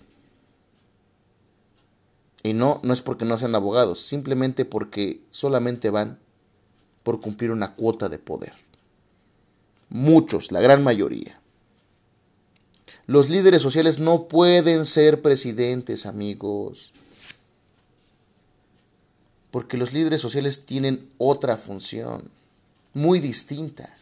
Y 2.43 2.53
no, 2.55 2.81
no 2.83 2.93
es 2.93 3.03
porque 3.03 3.25
no 3.25 3.39
sean 3.39 3.55
abogados, 3.55 4.01
simplemente 4.01 4.65
porque 4.65 5.21
solamente 5.31 5.91
van 5.91 6.19
por 7.03 7.21
cumplir 7.21 7.51
una 7.51 7.75
cuota 7.75 8.09
de 8.09 8.19
poder. 8.19 8.53
Muchos, 9.89 10.53
la 10.53 10.61
gran 10.61 10.83
mayoría. 10.83 11.41
Los 13.07 13.29
líderes 13.29 13.61
sociales 13.61 13.99
no 13.99 14.29
pueden 14.29 14.87
ser 14.87 15.21
presidentes, 15.21 16.07
amigos. 16.07 16.93
Porque 19.51 19.77
los 19.77 19.93
líderes 19.93 20.21
sociales 20.21 20.65
tienen 20.65 21.11
otra 21.19 21.57
función, 21.57 22.31
muy 22.95 23.19
distinta. 23.19 23.93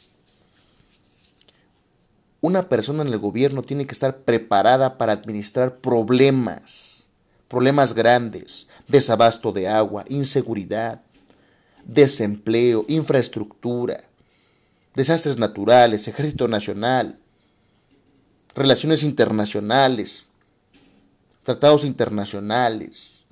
Una 2.41 2.69
persona 2.69 3.03
en 3.03 3.09
el 3.09 3.19
gobierno 3.19 3.63
tiene 3.63 3.87
que 3.87 3.95
estar 3.95 4.19
preparada 4.19 4.99
para 4.99 5.15
administrar 5.15 5.79
problemas, 5.79 6.98
problemas 7.49 7.95
grandes, 7.95 8.69
desabasto 8.87 9.53
de 9.53 9.69
agua, 9.69 10.05
inseguridad, 10.09 11.03
desempleo, 11.85 12.85
infraestructura, 12.89 14.05
desastres 14.95 15.39
naturales, 15.39 16.07
ejército 16.07 16.47
nacional, 16.47 17.19
relaciones 18.55 19.03
internacionales, 19.03 20.27
tratados 21.43 21.85
internacionales, 21.85 23.25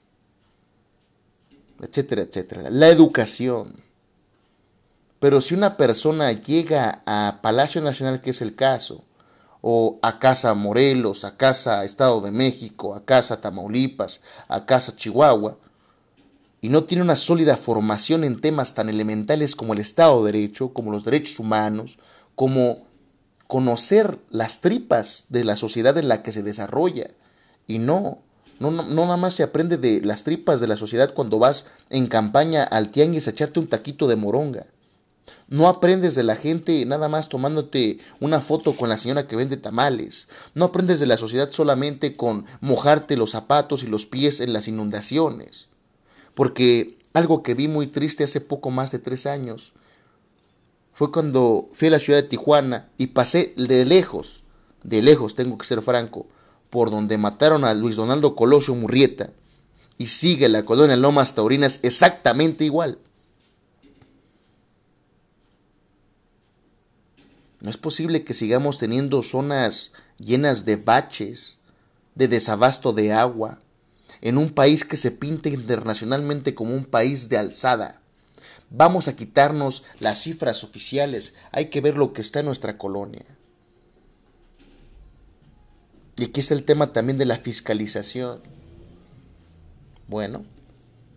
etcétera, 1.81 2.23
etcétera. 2.23 2.71
La 2.71 2.89
educación. 2.89 3.83
Pero 5.21 5.41
si 5.41 5.55
una 5.55 5.77
persona 5.77 6.33
llega 6.33 7.03
a 7.05 7.41
Palacio 7.43 7.81
Nacional, 7.83 8.21
que 8.21 8.31
es 8.31 8.41
el 8.41 8.55
caso, 8.55 9.05
o 9.69 9.99
a 10.01 10.21
Casa 10.21 10.55
Morelos, 10.55 11.25
a 11.25 11.37
Casa 11.37 11.85
Estado 11.85 12.21
de 12.21 12.31
México, 12.31 12.95
a 12.95 13.05
Casa 13.05 13.41
Tamaulipas, 13.41 14.21
a 14.47 14.65
Casa 14.65 14.95
Chihuahua, 14.95 15.59
y 16.61 16.69
no 16.69 16.85
tiene 16.85 17.03
una 17.03 17.17
sólida 17.17 17.57
formación 17.57 18.23
en 18.23 18.41
temas 18.41 18.77
tan 18.77 18.89
elementales 18.89 19.57
como 19.57 19.73
el 19.73 19.81
Estado 19.81 20.23
de 20.23 20.31
Derecho, 20.31 20.73
como 20.73 20.93
los 20.93 21.03
derechos 21.03 21.41
humanos, 21.41 21.99
como 22.37 22.87
conocer 23.49 24.21
las 24.31 24.61
tripas 24.61 25.25
de 25.31 25.43
la 25.43 25.57
sociedad 25.57 25.99
en 25.99 26.07
la 26.07 26.23
que 26.23 26.31
se 26.31 26.45
desarrolla. 26.45 27.11
Y 27.67 27.81
no, 27.81 28.19
no, 28.61 28.71
no, 28.71 28.85
nada 28.85 29.17
más 29.17 29.35
se 29.35 29.43
aprende 29.43 29.79
de 29.79 30.01
las 30.01 30.23
tripas 30.23 30.61
de 30.61 30.69
la 30.69 30.77
sociedad 30.77 31.13
cuando 31.13 31.41
vas 31.41 31.67
en 31.91 32.07
campaña 32.07 32.63
al 32.63 32.91
tianguis 32.91 33.27
a 33.27 33.31
echarte 33.31 33.59
un 33.59 33.67
taquito 33.67 34.07
de 34.07 34.15
moronga. 34.15 34.67
No 35.49 35.69
aprendes 35.69 36.17
de 36.17 36.25
la 36.25 36.35
gente 36.35 36.85
nada 36.87 37.09
más 37.09 37.29
tomándote 37.29 37.99
una 38.19 38.41
foto 38.41 38.77
con 38.77 38.89
la 38.89 38.97
señora 38.97 39.29
que 39.29 39.37
vende 39.37 39.57
tamales. 39.57 40.27
No 40.55 40.65
aprendes 40.67 40.99
de 40.99 41.07
la 41.07 41.17
sociedad 41.17 41.53
solamente 41.53 42.17
con 42.17 42.47
mojarte 42.61 43.17
los 43.17 43.31
zapatos 43.31 43.85
y 43.85 43.87
los 43.87 44.07
pies 44.07 44.41
en 44.41 44.53
las 44.53 44.67
inundaciones. 44.67 45.69
Porque 46.35 46.99
algo 47.13 47.43
que 47.45 47.55
vi 47.55 47.69
muy 47.69 47.87
triste 47.87 48.25
hace 48.25 48.41
poco 48.41 48.71
más 48.71 48.91
de 48.91 48.99
tres 48.99 49.27
años 49.27 49.73
fue 50.93 51.13
cuando 51.13 51.69
fui 51.73 51.89
a 51.89 51.93
la 51.93 51.99
ciudad 51.99 52.23
de 52.23 52.29
Tijuana 52.29 52.89
y 52.99 53.09
pasé 53.09 53.55
de 53.57 53.85
lejos, 53.85 54.45
de 54.83 55.03
lejos 55.03 55.35
tengo 55.35 55.59
que 55.59 55.67
ser 55.67 55.81
franco, 55.81 56.27
por 56.71 56.91
donde 56.91 57.19
mataron 57.19 57.65
a 57.65 57.75
Luis 57.75 57.97
Donaldo 57.97 58.35
Colosio 58.35 58.75
Murrieta 58.75 59.31
y 59.99 60.09
sigue 60.09 60.49
la 60.49 60.65
colonia 60.65 60.97
Lomas 60.97 61.35
Taurinas 61.35 61.81
exactamente 61.83 62.65
igual. 62.65 62.99
No 67.61 67.71
es 67.71 67.77
posible 67.77 68.25
que 68.25 68.35
sigamos 68.35 68.79
teniendo 68.79 69.23
zonas 69.23 69.93
llenas 70.19 70.65
de 70.65 70.77
baches, 70.77 71.59
de 72.15 72.29
desabasto 72.29 72.93
de 72.93 73.13
agua, 73.13 73.61
en 74.21 74.39
un 74.39 74.51
país 74.51 74.85
que 74.85 74.97
se 74.97 75.11
pinta 75.11 75.49
internacionalmente 75.49 76.55
como 76.55 76.75
un 76.75 76.85
país 76.85 77.29
de 77.29 77.39
alzada. 77.39 78.01
Vamos 78.71 79.09
a 79.09 79.17
quitarnos 79.17 79.85
las 80.01 80.23
cifras 80.23 80.65
oficiales, 80.65 81.35
hay 81.53 81.67
que 81.67 81.81
ver 81.81 81.97
lo 81.97 82.13
que 82.13 82.23
está 82.23 82.41
en 82.41 82.47
nuestra 82.47 82.79
colonia. 82.79 83.25
Y 86.17 86.25
aquí 86.25 86.41
está 86.41 86.55
el 86.55 86.65
tema 86.65 86.93
también 86.93 87.19
de 87.19 87.27
la 87.27 87.37
fiscalización. 87.37 88.41
Bueno, 90.09 90.45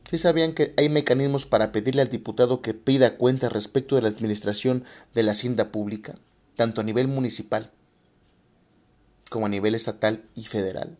¿sí 0.10 0.18
sabían 0.18 0.54
que 0.54 0.74
hay 0.78 0.90
mecanismos 0.90 1.46
para 1.46 1.72
pedirle 1.72 2.02
al 2.02 2.10
diputado 2.10 2.62
que 2.62 2.74
pida 2.74 3.18
cuenta 3.18 3.50
respecto 3.50 3.96
de 3.96 4.02
la 4.02 4.10
administración 4.10 4.84
de 5.16 5.24
la 5.24 5.32
hacienda 5.32 5.72
pública, 5.72 6.16
tanto 6.60 6.82
a 6.82 6.84
nivel 6.84 7.08
municipal 7.08 7.72
como 9.30 9.46
a 9.46 9.50
nivel 9.50 9.76
estatal 9.76 10.26
y 10.36 10.44
federal? 10.44 10.98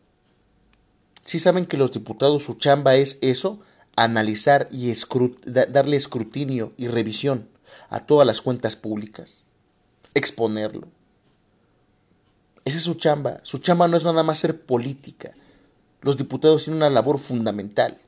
¿Sí 1.26 1.40
saben 1.40 1.66
que 1.66 1.78
los 1.78 1.92
diputados 1.92 2.44
su 2.46 2.54
chamba 2.56 2.96
es 2.96 3.18
eso? 3.22 3.60
analizar 4.04 4.70
y 4.72 4.94
darle 5.46 5.98
escrutinio 5.98 6.74
y 6.78 6.88
revisión 6.88 7.50
a 7.90 8.06
todas 8.06 8.26
las 8.26 8.42
cuentas 8.42 8.78
públicas, 8.78 9.42
exponerlo. 10.14 10.88
Esa 12.64 12.78
es 12.78 12.84
su 12.84 12.94
chamba. 12.94 13.42
Su 13.44 13.58
chamba 13.58 13.88
no 13.88 13.98
es 13.98 14.06
nada 14.06 14.24
más 14.24 14.40
ser 14.40 14.62
política. 14.62 15.34
Los 16.02 16.18
diputados 16.18 16.64
tienen 16.64 16.78
una 16.78 16.90
labor 16.90 17.20
fundamental. 17.20 18.00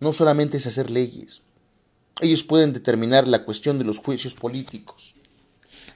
No 0.00 0.12
solamente 0.12 0.56
es 0.56 0.66
hacer 0.66 0.90
leyes. 0.90 1.42
Ellos 2.20 2.42
pueden 2.42 2.72
determinar 2.72 3.28
la 3.28 3.44
cuestión 3.44 3.78
de 3.78 3.84
los 3.84 3.98
juicios 3.98 4.34
políticos. 4.34 5.14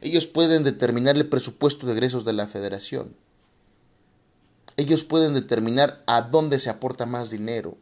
Ellos 0.01 0.27
pueden 0.27 0.65
determinar 0.65 1.17
el 1.17 1.29
presupuesto 1.29 1.87
de 1.87 1.93
egresos 1.93 2.25
de 2.25 2.33
la 2.33 2.47
federación. 2.47 3.17
Ellos 4.77 5.05
pueden 5.05 5.35
determinar 5.35 6.03
a 6.07 6.23
dónde 6.23 6.59
se 6.59 6.69
aporta 6.69 7.07
más 7.07 7.31
dinero. 7.31 7.79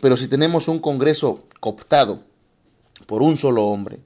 Pero 0.00 0.16
si 0.16 0.28
tenemos 0.28 0.68
un 0.68 0.78
Congreso 0.78 1.46
cooptado 1.60 2.24
por 3.06 3.22
un 3.22 3.36
solo 3.36 3.66
hombre, 3.66 4.00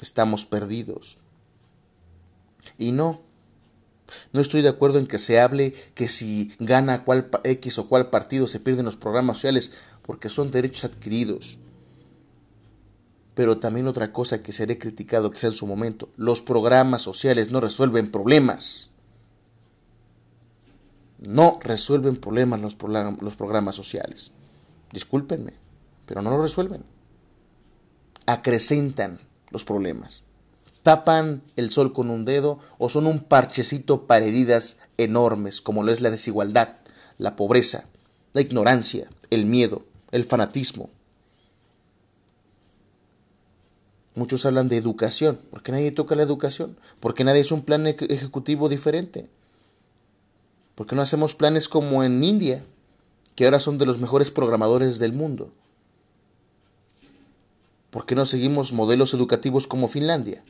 estamos 0.00 0.46
perdidos. 0.46 1.18
Y 2.78 2.92
no, 2.92 3.20
no 4.32 4.40
estoy 4.40 4.62
de 4.62 4.68
acuerdo 4.68 4.98
en 4.98 5.06
que 5.06 5.18
se 5.18 5.40
hable 5.40 5.72
que 5.94 6.08
si 6.08 6.52
gana 6.58 7.04
cual 7.04 7.28
X 7.44 7.78
o 7.78 7.88
cual 7.88 8.10
partido 8.10 8.46
se 8.48 8.60
pierden 8.60 8.86
los 8.86 8.96
programas 8.96 9.38
sociales, 9.38 9.72
porque 10.02 10.28
son 10.28 10.50
derechos 10.50 10.84
adquiridos. 10.84 11.58
Pero 13.36 13.58
también 13.58 13.86
otra 13.86 14.14
cosa 14.14 14.42
que 14.42 14.50
seré 14.50 14.78
criticado 14.78 15.30
sea 15.34 15.50
en 15.50 15.54
su 15.54 15.66
momento, 15.66 16.08
los 16.16 16.40
programas 16.40 17.02
sociales 17.02 17.50
no 17.50 17.60
resuelven 17.60 18.10
problemas. 18.10 18.88
No 21.18 21.60
resuelven 21.62 22.16
problemas 22.16 22.60
los, 22.60 22.78
los 23.20 23.36
programas 23.36 23.76
sociales. 23.76 24.32
Discúlpenme, 24.90 25.52
pero 26.06 26.22
no 26.22 26.30
lo 26.30 26.40
resuelven. 26.40 26.82
Acrecentan 28.24 29.20
los 29.50 29.66
problemas. 29.66 30.22
Tapan 30.82 31.42
el 31.56 31.70
sol 31.70 31.92
con 31.92 32.08
un 32.08 32.24
dedo 32.24 32.58
o 32.78 32.88
son 32.88 33.06
un 33.06 33.20
parchecito 33.20 34.06
para 34.06 34.24
heridas 34.24 34.78
enormes 34.96 35.60
como 35.60 35.82
lo 35.82 35.92
es 35.92 36.00
la 36.00 36.10
desigualdad, 36.10 36.78
la 37.18 37.36
pobreza, 37.36 37.84
la 38.32 38.40
ignorancia, 38.40 39.10
el 39.28 39.44
miedo, 39.44 39.84
el 40.10 40.24
fanatismo. 40.24 40.88
Muchos 44.16 44.46
hablan 44.46 44.68
de 44.68 44.78
educación. 44.78 45.38
¿Por 45.50 45.62
qué 45.62 45.72
nadie 45.72 45.92
toca 45.92 46.16
la 46.16 46.22
educación? 46.22 46.78
¿Por 47.00 47.14
qué 47.14 47.22
nadie 47.22 47.42
es 47.42 47.52
un 47.52 47.60
plan 47.62 47.86
ejecutivo 47.86 48.70
diferente? 48.70 49.28
¿Por 50.74 50.86
qué 50.86 50.96
no 50.96 51.02
hacemos 51.02 51.34
planes 51.34 51.68
como 51.68 52.02
en 52.02 52.24
India, 52.24 52.64
que 53.34 53.44
ahora 53.44 53.60
son 53.60 53.76
de 53.76 53.84
los 53.84 53.98
mejores 53.98 54.30
programadores 54.30 54.98
del 54.98 55.12
mundo? 55.12 55.52
¿Por 57.90 58.06
qué 58.06 58.14
no 58.14 58.24
seguimos 58.24 58.72
modelos 58.72 59.12
educativos 59.12 59.66
como 59.66 59.86
Finlandia? 59.86 60.42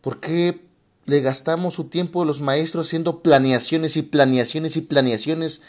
¿Por 0.00 0.18
qué 0.18 0.62
le 1.04 1.20
gastamos 1.20 1.74
su 1.74 1.84
tiempo 1.84 2.22
a 2.22 2.26
los 2.26 2.40
maestros 2.40 2.86
haciendo 2.86 3.22
planeaciones 3.22 3.98
y 3.98 4.02
planeaciones 4.02 4.78
y 4.78 4.80
planeaciones 4.80 5.60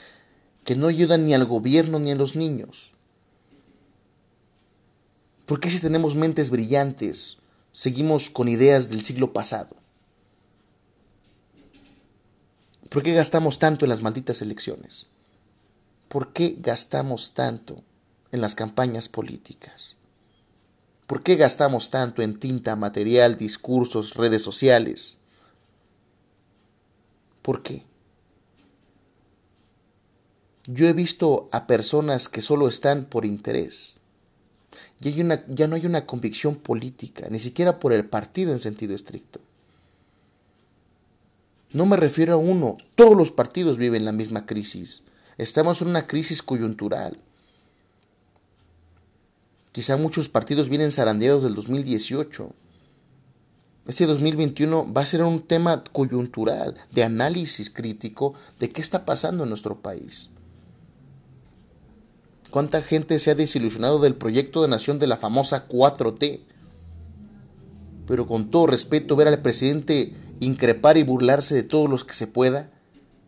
que 0.64 0.78
no 0.78 0.88
ayudan 0.88 1.26
ni 1.26 1.34
al 1.34 1.44
gobierno 1.44 2.00
ni 2.00 2.12
a 2.12 2.16
los 2.16 2.38
niños? 2.38 2.94
¿Por 5.52 5.60
qué 5.60 5.70
si 5.70 5.82
tenemos 5.82 6.16
mentes 6.16 6.50
brillantes 6.50 7.36
seguimos 7.74 8.30
con 8.30 8.48
ideas 8.48 8.90
del 8.90 9.02
siglo 9.02 9.34
pasado? 9.34 9.76
¿Por 12.90 13.04
qué 13.04 13.12
gastamos 13.12 13.60
tanto 13.60 13.84
en 13.84 13.90
las 13.90 14.02
malditas 14.02 14.42
elecciones? 14.42 15.08
¿Por 16.08 16.32
qué 16.32 16.56
gastamos 16.58 17.34
tanto 17.34 17.84
en 18.32 18.40
las 18.40 18.56
campañas 18.56 19.10
políticas? 19.10 19.98
¿Por 21.06 21.22
qué 21.22 21.36
gastamos 21.36 21.90
tanto 21.90 22.22
en 22.22 22.40
tinta, 22.40 22.78
material, 22.78 23.36
discursos, 23.36 24.14
redes 24.14 24.44
sociales? 24.44 25.18
¿Por 27.42 27.62
qué? 27.62 27.84
Yo 30.68 30.88
he 30.88 30.94
visto 30.94 31.50
a 31.52 31.68
personas 31.68 32.30
que 32.30 32.42
solo 32.42 32.70
están 32.70 33.04
por 33.04 33.26
interés. 33.26 34.00
Ya, 35.02 35.44
ya 35.48 35.68
no 35.68 35.76
hay 35.76 35.86
una 35.86 36.06
convicción 36.06 36.56
política, 36.56 37.28
ni 37.30 37.40
siquiera 37.40 37.80
por 37.80 37.92
el 37.92 38.06
partido 38.06 38.54
en 38.54 38.62
sentido 38.62 38.96
estricto. 38.96 39.40
No 41.74 41.86
me 41.86 41.98
refiero 41.98 42.34
a 42.34 42.38
uno, 42.38 42.78
todos 42.96 43.16
los 43.16 43.32
partidos 43.32 43.78
viven 43.78 44.06
la 44.06 44.12
misma 44.12 44.46
crisis. 44.46 45.04
Estamos 45.38 45.82
en 45.82 45.88
una 45.88 46.06
crisis 46.06 46.44
coyuntural. 46.44 47.18
Quizá 49.72 49.96
muchos 49.96 50.28
partidos 50.28 50.68
vienen 50.68 50.92
zarandeados 50.92 51.44
del 51.44 51.56
2018. 51.56 52.54
Este 53.88 54.06
2021 54.06 54.94
va 54.94 55.02
a 55.02 55.06
ser 55.06 55.24
un 55.24 55.42
tema 55.42 55.84
coyuntural, 55.92 56.76
de 56.92 57.04
análisis 57.04 57.70
crítico 57.70 58.34
de 58.60 58.70
qué 58.70 58.82
está 58.82 59.06
pasando 59.06 59.44
en 59.44 59.50
nuestro 59.50 59.82
país. 59.82 60.31
¿Cuánta 62.52 62.82
gente 62.82 63.18
se 63.18 63.32
ha 63.32 63.36
desilusionado 63.36 64.00
del 64.00 64.14
proyecto 64.14 64.62
de 64.62 64.68
nación 64.68 65.00
de 65.00 65.08
la 65.08 65.16
famosa 65.16 65.70
4T? 65.70 66.42
Pero 68.06 68.28
con 68.28 68.52
todo 68.52 68.68
respeto, 68.68 69.16
ver 69.16 69.30
al 69.30 69.42
presidente 69.42 70.14
increpar 70.42 70.98
y 70.98 71.04
burlarse 71.04 71.56
de 71.56 71.64
todos 71.64 71.90
los 71.90 72.04
que 72.04 72.14
se 72.14 72.28
pueda, 72.28 72.70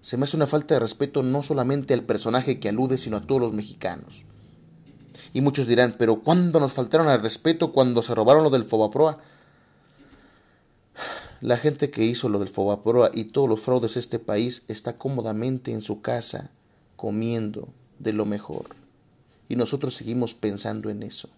se 0.01 0.17
me 0.17 0.25
hace 0.25 0.35
una 0.35 0.45
falta 0.45 0.73
de 0.73 0.81
respeto 0.81 1.23
no 1.23 1.41
solamente 1.41 1.93
al 1.93 2.03
personaje 2.03 2.59
que 2.59 2.67
alude, 2.67 2.97
sino 2.97 3.15
a 3.15 3.21
todos 3.21 3.39
los 3.39 3.53
mexicanos. 3.53 4.25
Y 5.31 5.39
muchos 5.39 5.67
dirán, 5.67 5.95
pero 5.97 6.21
¿cuándo 6.21 6.59
nos 6.59 6.73
faltaron 6.73 7.07
al 7.07 7.21
respeto 7.21 7.71
cuando 7.71 8.03
se 8.03 8.13
robaron 8.13 8.43
lo 8.43 8.49
del 8.49 8.65
Fobaproa? 8.65 9.19
La 11.39 11.55
gente 11.55 11.91
que 11.91 12.03
hizo 12.03 12.27
lo 12.27 12.39
del 12.39 12.49
Fobaproa 12.49 13.09
y 13.13 13.23
todos 13.23 13.47
los 13.47 13.61
fraudes 13.61 13.93
de 13.93 14.01
este 14.01 14.19
país 14.19 14.63
está 14.67 14.97
cómodamente 14.97 15.71
en 15.71 15.79
su 15.79 16.01
casa 16.01 16.51
comiendo 16.97 17.69
de 17.99 18.11
lo 18.11 18.25
mejor. 18.25 18.82
Y 19.53 19.55
nosotros 19.55 19.93
seguimos 19.93 20.33
pensando 20.33 20.89
en 20.89 21.03
eso. 21.03 21.29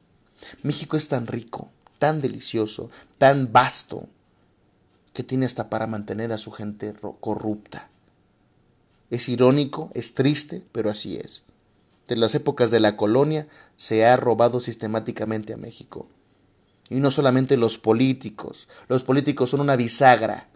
México 0.63 0.95
es 0.95 1.10
tan 1.10 1.28
rico, 1.28 1.69
tan 1.99 2.21
delicioso, 2.21 2.89
tan 3.17 3.51
vasto, 3.51 4.08
que 5.12 5.23
tiene 5.23 5.45
hasta 5.45 5.69
para 5.69 5.86
mantener 5.86 6.32
a 6.32 6.38
su 6.38 6.51
gente 6.51 6.93
corrupta. 7.19 7.89
Es 9.10 9.28
irónico, 9.28 9.91
es 9.93 10.13
triste, 10.13 10.63
pero 10.71 10.89
así 10.89 11.17
es. 11.17 11.43
De 12.08 12.15
las 12.15 12.34
épocas 12.36 12.71
de 12.71 12.80
la 12.80 12.95
colonia 12.95 13.49
se 13.75 14.06
ha 14.06 14.15
robado 14.15 14.62
sistemáticamente 14.62 15.51
a 15.51 15.58
México. 15.58 16.08
Y 16.89 17.01
no 17.01 17.12
solamente 17.12 17.58
los 17.58 17.80
políticos. 17.80 18.69
Los 18.88 19.04
políticos 19.04 19.49
son 19.49 19.60
una 19.60 19.75
bisagra 19.75 20.47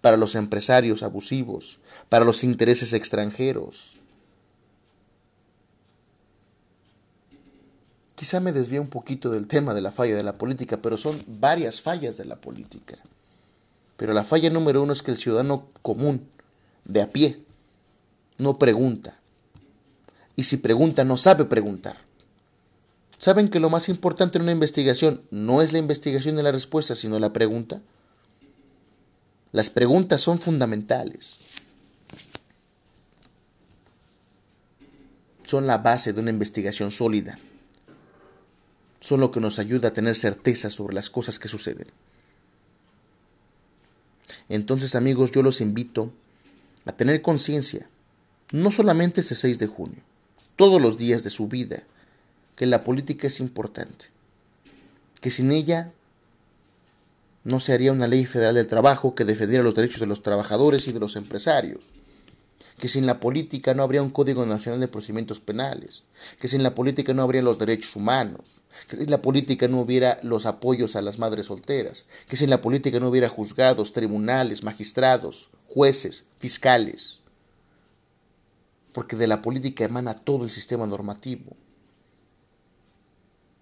para 0.00 0.16
los 0.16 0.36
empresarios 0.36 1.02
abusivos, 1.02 1.80
para 2.08 2.24
los 2.24 2.44
intereses 2.44 2.92
extranjeros. 2.92 3.99
Quizá 8.20 8.38
me 8.38 8.52
desvíe 8.52 8.78
un 8.78 8.88
poquito 8.90 9.30
del 9.30 9.46
tema 9.46 9.72
de 9.72 9.80
la 9.80 9.92
falla 9.92 10.14
de 10.14 10.22
la 10.22 10.36
política, 10.36 10.76
pero 10.82 10.98
son 10.98 11.18
varias 11.26 11.80
fallas 11.80 12.18
de 12.18 12.26
la 12.26 12.36
política. 12.36 12.98
Pero 13.96 14.12
la 14.12 14.24
falla 14.24 14.50
número 14.50 14.82
uno 14.82 14.92
es 14.92 15.02
que 15.02 15.10
el 15.10 15.16
ciudadano 15.16 15.68
común, 15.80 16.28
de 16.84 17.00
a 17.00 17.10
pie, 17.10 17.42
no 18.36 18.58
pregunta. 18.58 19.18
Y 20.36 20.42
si 20.42 20.58
pregunta, 20.58 21.02
no 21.02 21.16
sabe 21.16 21.46
preguntar. 21.46 21.96
¿Saben 23.16 23.48
que 23.48 23.58
lo 23.58 23.70
más 23.70 23.88
importante 23.88 24.36
en 24.36 24.42
una 24.42 24.52
investigación 24.52 25.22
no 25.30 25.62
es 25.62 25.72
la 25.72 25.78
investigación 25.78 26.36
de 26.36 26.42
la 26.42 26.52
respuesta, 26.52 26.94
sino 26.94 27.18
la 27.18 27.32
pregunta? 27.32 27.80
Las 29.50 29.70
preguntas 29.70 30.20
son 30.20 30.40
fundamentales. 30.40 31.38
Son 35.46 35.66
la 35.66 35.78
base 35.78 36.12
de 36.12 36.20
una 36.20 36.28
investigación 36.28 36.90
sólida. 36.90 37.38
Son 39.00 39.20
lo 39.20 39.30
que 39.30 39.40
nos 39.40 39.58
ayuda 39.58 39.88
a 39.88 39.92
tener 39.92 40.14
certeza 40.14 40.70
sobre 40.70 40.94
las 40.94 41.10
cosas 41.10 41.38
que 41.38 41.48
suceden. 41.48 41.88
Entonces 44.48 44.94
amigos, 44.94 45.30
yo 45.32 45.42
los 45.42 45.60
invito 45.60 46.12
a 46.84 46.92
tener 46.92 47.22
conciencia, 47.22 47.88
no 48.52 48.70
solamente 48.70 49.20
ese 49.20 49.34
6 49.34 49.58
de 49.58 49.66
junio, 49.66 50.02
todos 50.56 50.80
los 50.80 50.96
días 50.96 51.24
de 51.24 51.30
su 51.30 51.48
vida, 51.48 51.82
que 52.56 52.66
la 52.66 52.84
política 52.84 53.28
es 53.28 53.40
importante, 53.40 54.06
que 55.20 55.30
sin 55.30 55.52
ella 55.52 55.92
no 57.44 57.60
se 57.60 57.72
haría 57.72 57.92
una 57.92 58.08
ley 58.08 58.26
federal 58.26 58.54
del 58.54 58.66
trabajo 58.66 59.14
que 59.14 59.24
defendiera 59.24 59.64
los 59.64 59.74
derechos 59.74 60.00
de 60.00 60.06
los 60.06 60.22
trabajadores 60.22 60.86
y 60.88 60.92
de 60.92 61.00
los 61.00 61.16
empresarios, 61.16 61.80
que 62.80 62.88
sin 62.88 63.04
la 63.06 63.20
política 63.20 63.74
no 63.74 63.82
habría 63.82 64.02
un 64.02 64.10
Código 64.10 64.44
Nacional 64.46 64.80
de 64.80 64.88
Procedimientos 64.88 65.38
Penales, 65.38 66.04
que 66.40 66.48
sin 66.48 66.62
la 66.62 66.74
política 66.74 67.12
no 67.12 67.22
habría 67.22 67.42
los 67.42 67.58
derechos 67.58 67.94
humanos, 67.94 68.62
que 68.88 68.96
sin 68.96 69.10
la 69.10 69.20
política 69.20 69.68
no 69.68 69.80
hubiera 69.80 70.18
los 70.22 70.46
apoyos 70.46 70.96
a 70.96 71.02
las 71.02 71.18
madres 71.18 71.46
solteras, 71.46 72.06
que 72.26 72.36
sin 72.36 72.48
la 72.48 72.62
política 72.62 72.98
no 72.98 73.08
hubiera 73.08 73.28
juzgados, 73.28 73.92
tribunales, 73.92 74.62
magistrados, 74.62 75.50
jueces, 75.68 76.24
fiscales, 76.38 77.20
porque 78.94 79.14
de 79.14 79.26
la 79.26 79.42
política 79.42 79.84
emana 79.84 80.14
todo 80.14 80.44
el 80.44 80.50
sistema 80.50 80.86
normativo. 80.86 81.56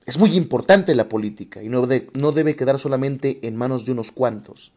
Es 0.06 0.16
muy 0.16 0.36
importante 0.36 0.94
la 0.94 1.08
política 1.08 1.60
y 1.62 1.68
no, 1.68 1.86
no 2.14 2.32
debe 2.32 2.54
quedar 2.54 2.78
solamente 2.78 3.40
en 3.46 3.56
manos 3.56 3.84
de 3.84 3.92
unos 3.92 4.12
cuantos. 4.12 4.72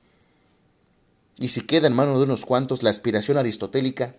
Y 1.38 1.50
si 1.50 1.62
queda 1.62 1.88
en 1.88 1.94
manos 1.94 2.18
de 2.18 2.26
unos 2.26 2.46
cuantos, 2.46 2.82
la 2.82 2.90
aspiración 2.90 3.38
aristotélica 3.38 4.16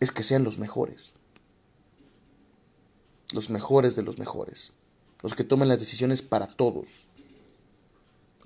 es 0.00 0.10
que 0.10 0.22
sean 0.22 0.44
los 0.44 0.58
mejores. 0.58 1.14
Los 3.32 3.50
mejores 3.50 3.94
de 3.94 4.02
los 4.02 4.18
mejores. 4.18 4.72
Los 5.22 5.34
que 5.34 5.44
tomen 5.44 5.68
las 5.68 5.78
decisiones 5.78 6.22
para 6.22 6.46
todos. 6.46 7.08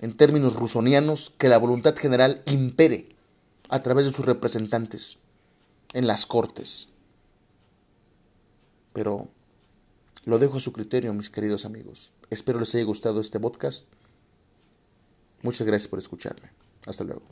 En 0.01 0.15
términos 0.15 0.55
rusonianos, 0.55 1.33
que 1.37 1.49
la 1.49 1.57
voluntad 1.57 1.95
general 1.95 2.43
impere 2.45 3.09
a 3.69 3.81
través 3.81 4.05
de 4.05 4.11
sus 4.11 4.25
representantes 4.25 5.17
en 5.93 6.05
las 6.05 6.25
cortes. 6.25 6.89
Pero 8.93 9.29
lo 10.25 10.37
dejo 10.37 10.57
a 10.57 10.61
su 10.61 10.73
criterio, 10.73 11.13
mis 11.13 11.29
queridos 11.29 11.65
amigos. 11.65 12.11
Espero 12.29 12.59
les 12.59 12.75
haya 12.75 12.83
gustado 12.83 13.21
este 13.21 13.39
podcast. 13.39 13.85
Muchas 15.41 15.65
gracias 15.65 15.87
por 15.87 15.99
escucharme. 15.99 16.49
Hasta 16.85 17.03
luego. 17.03 17.23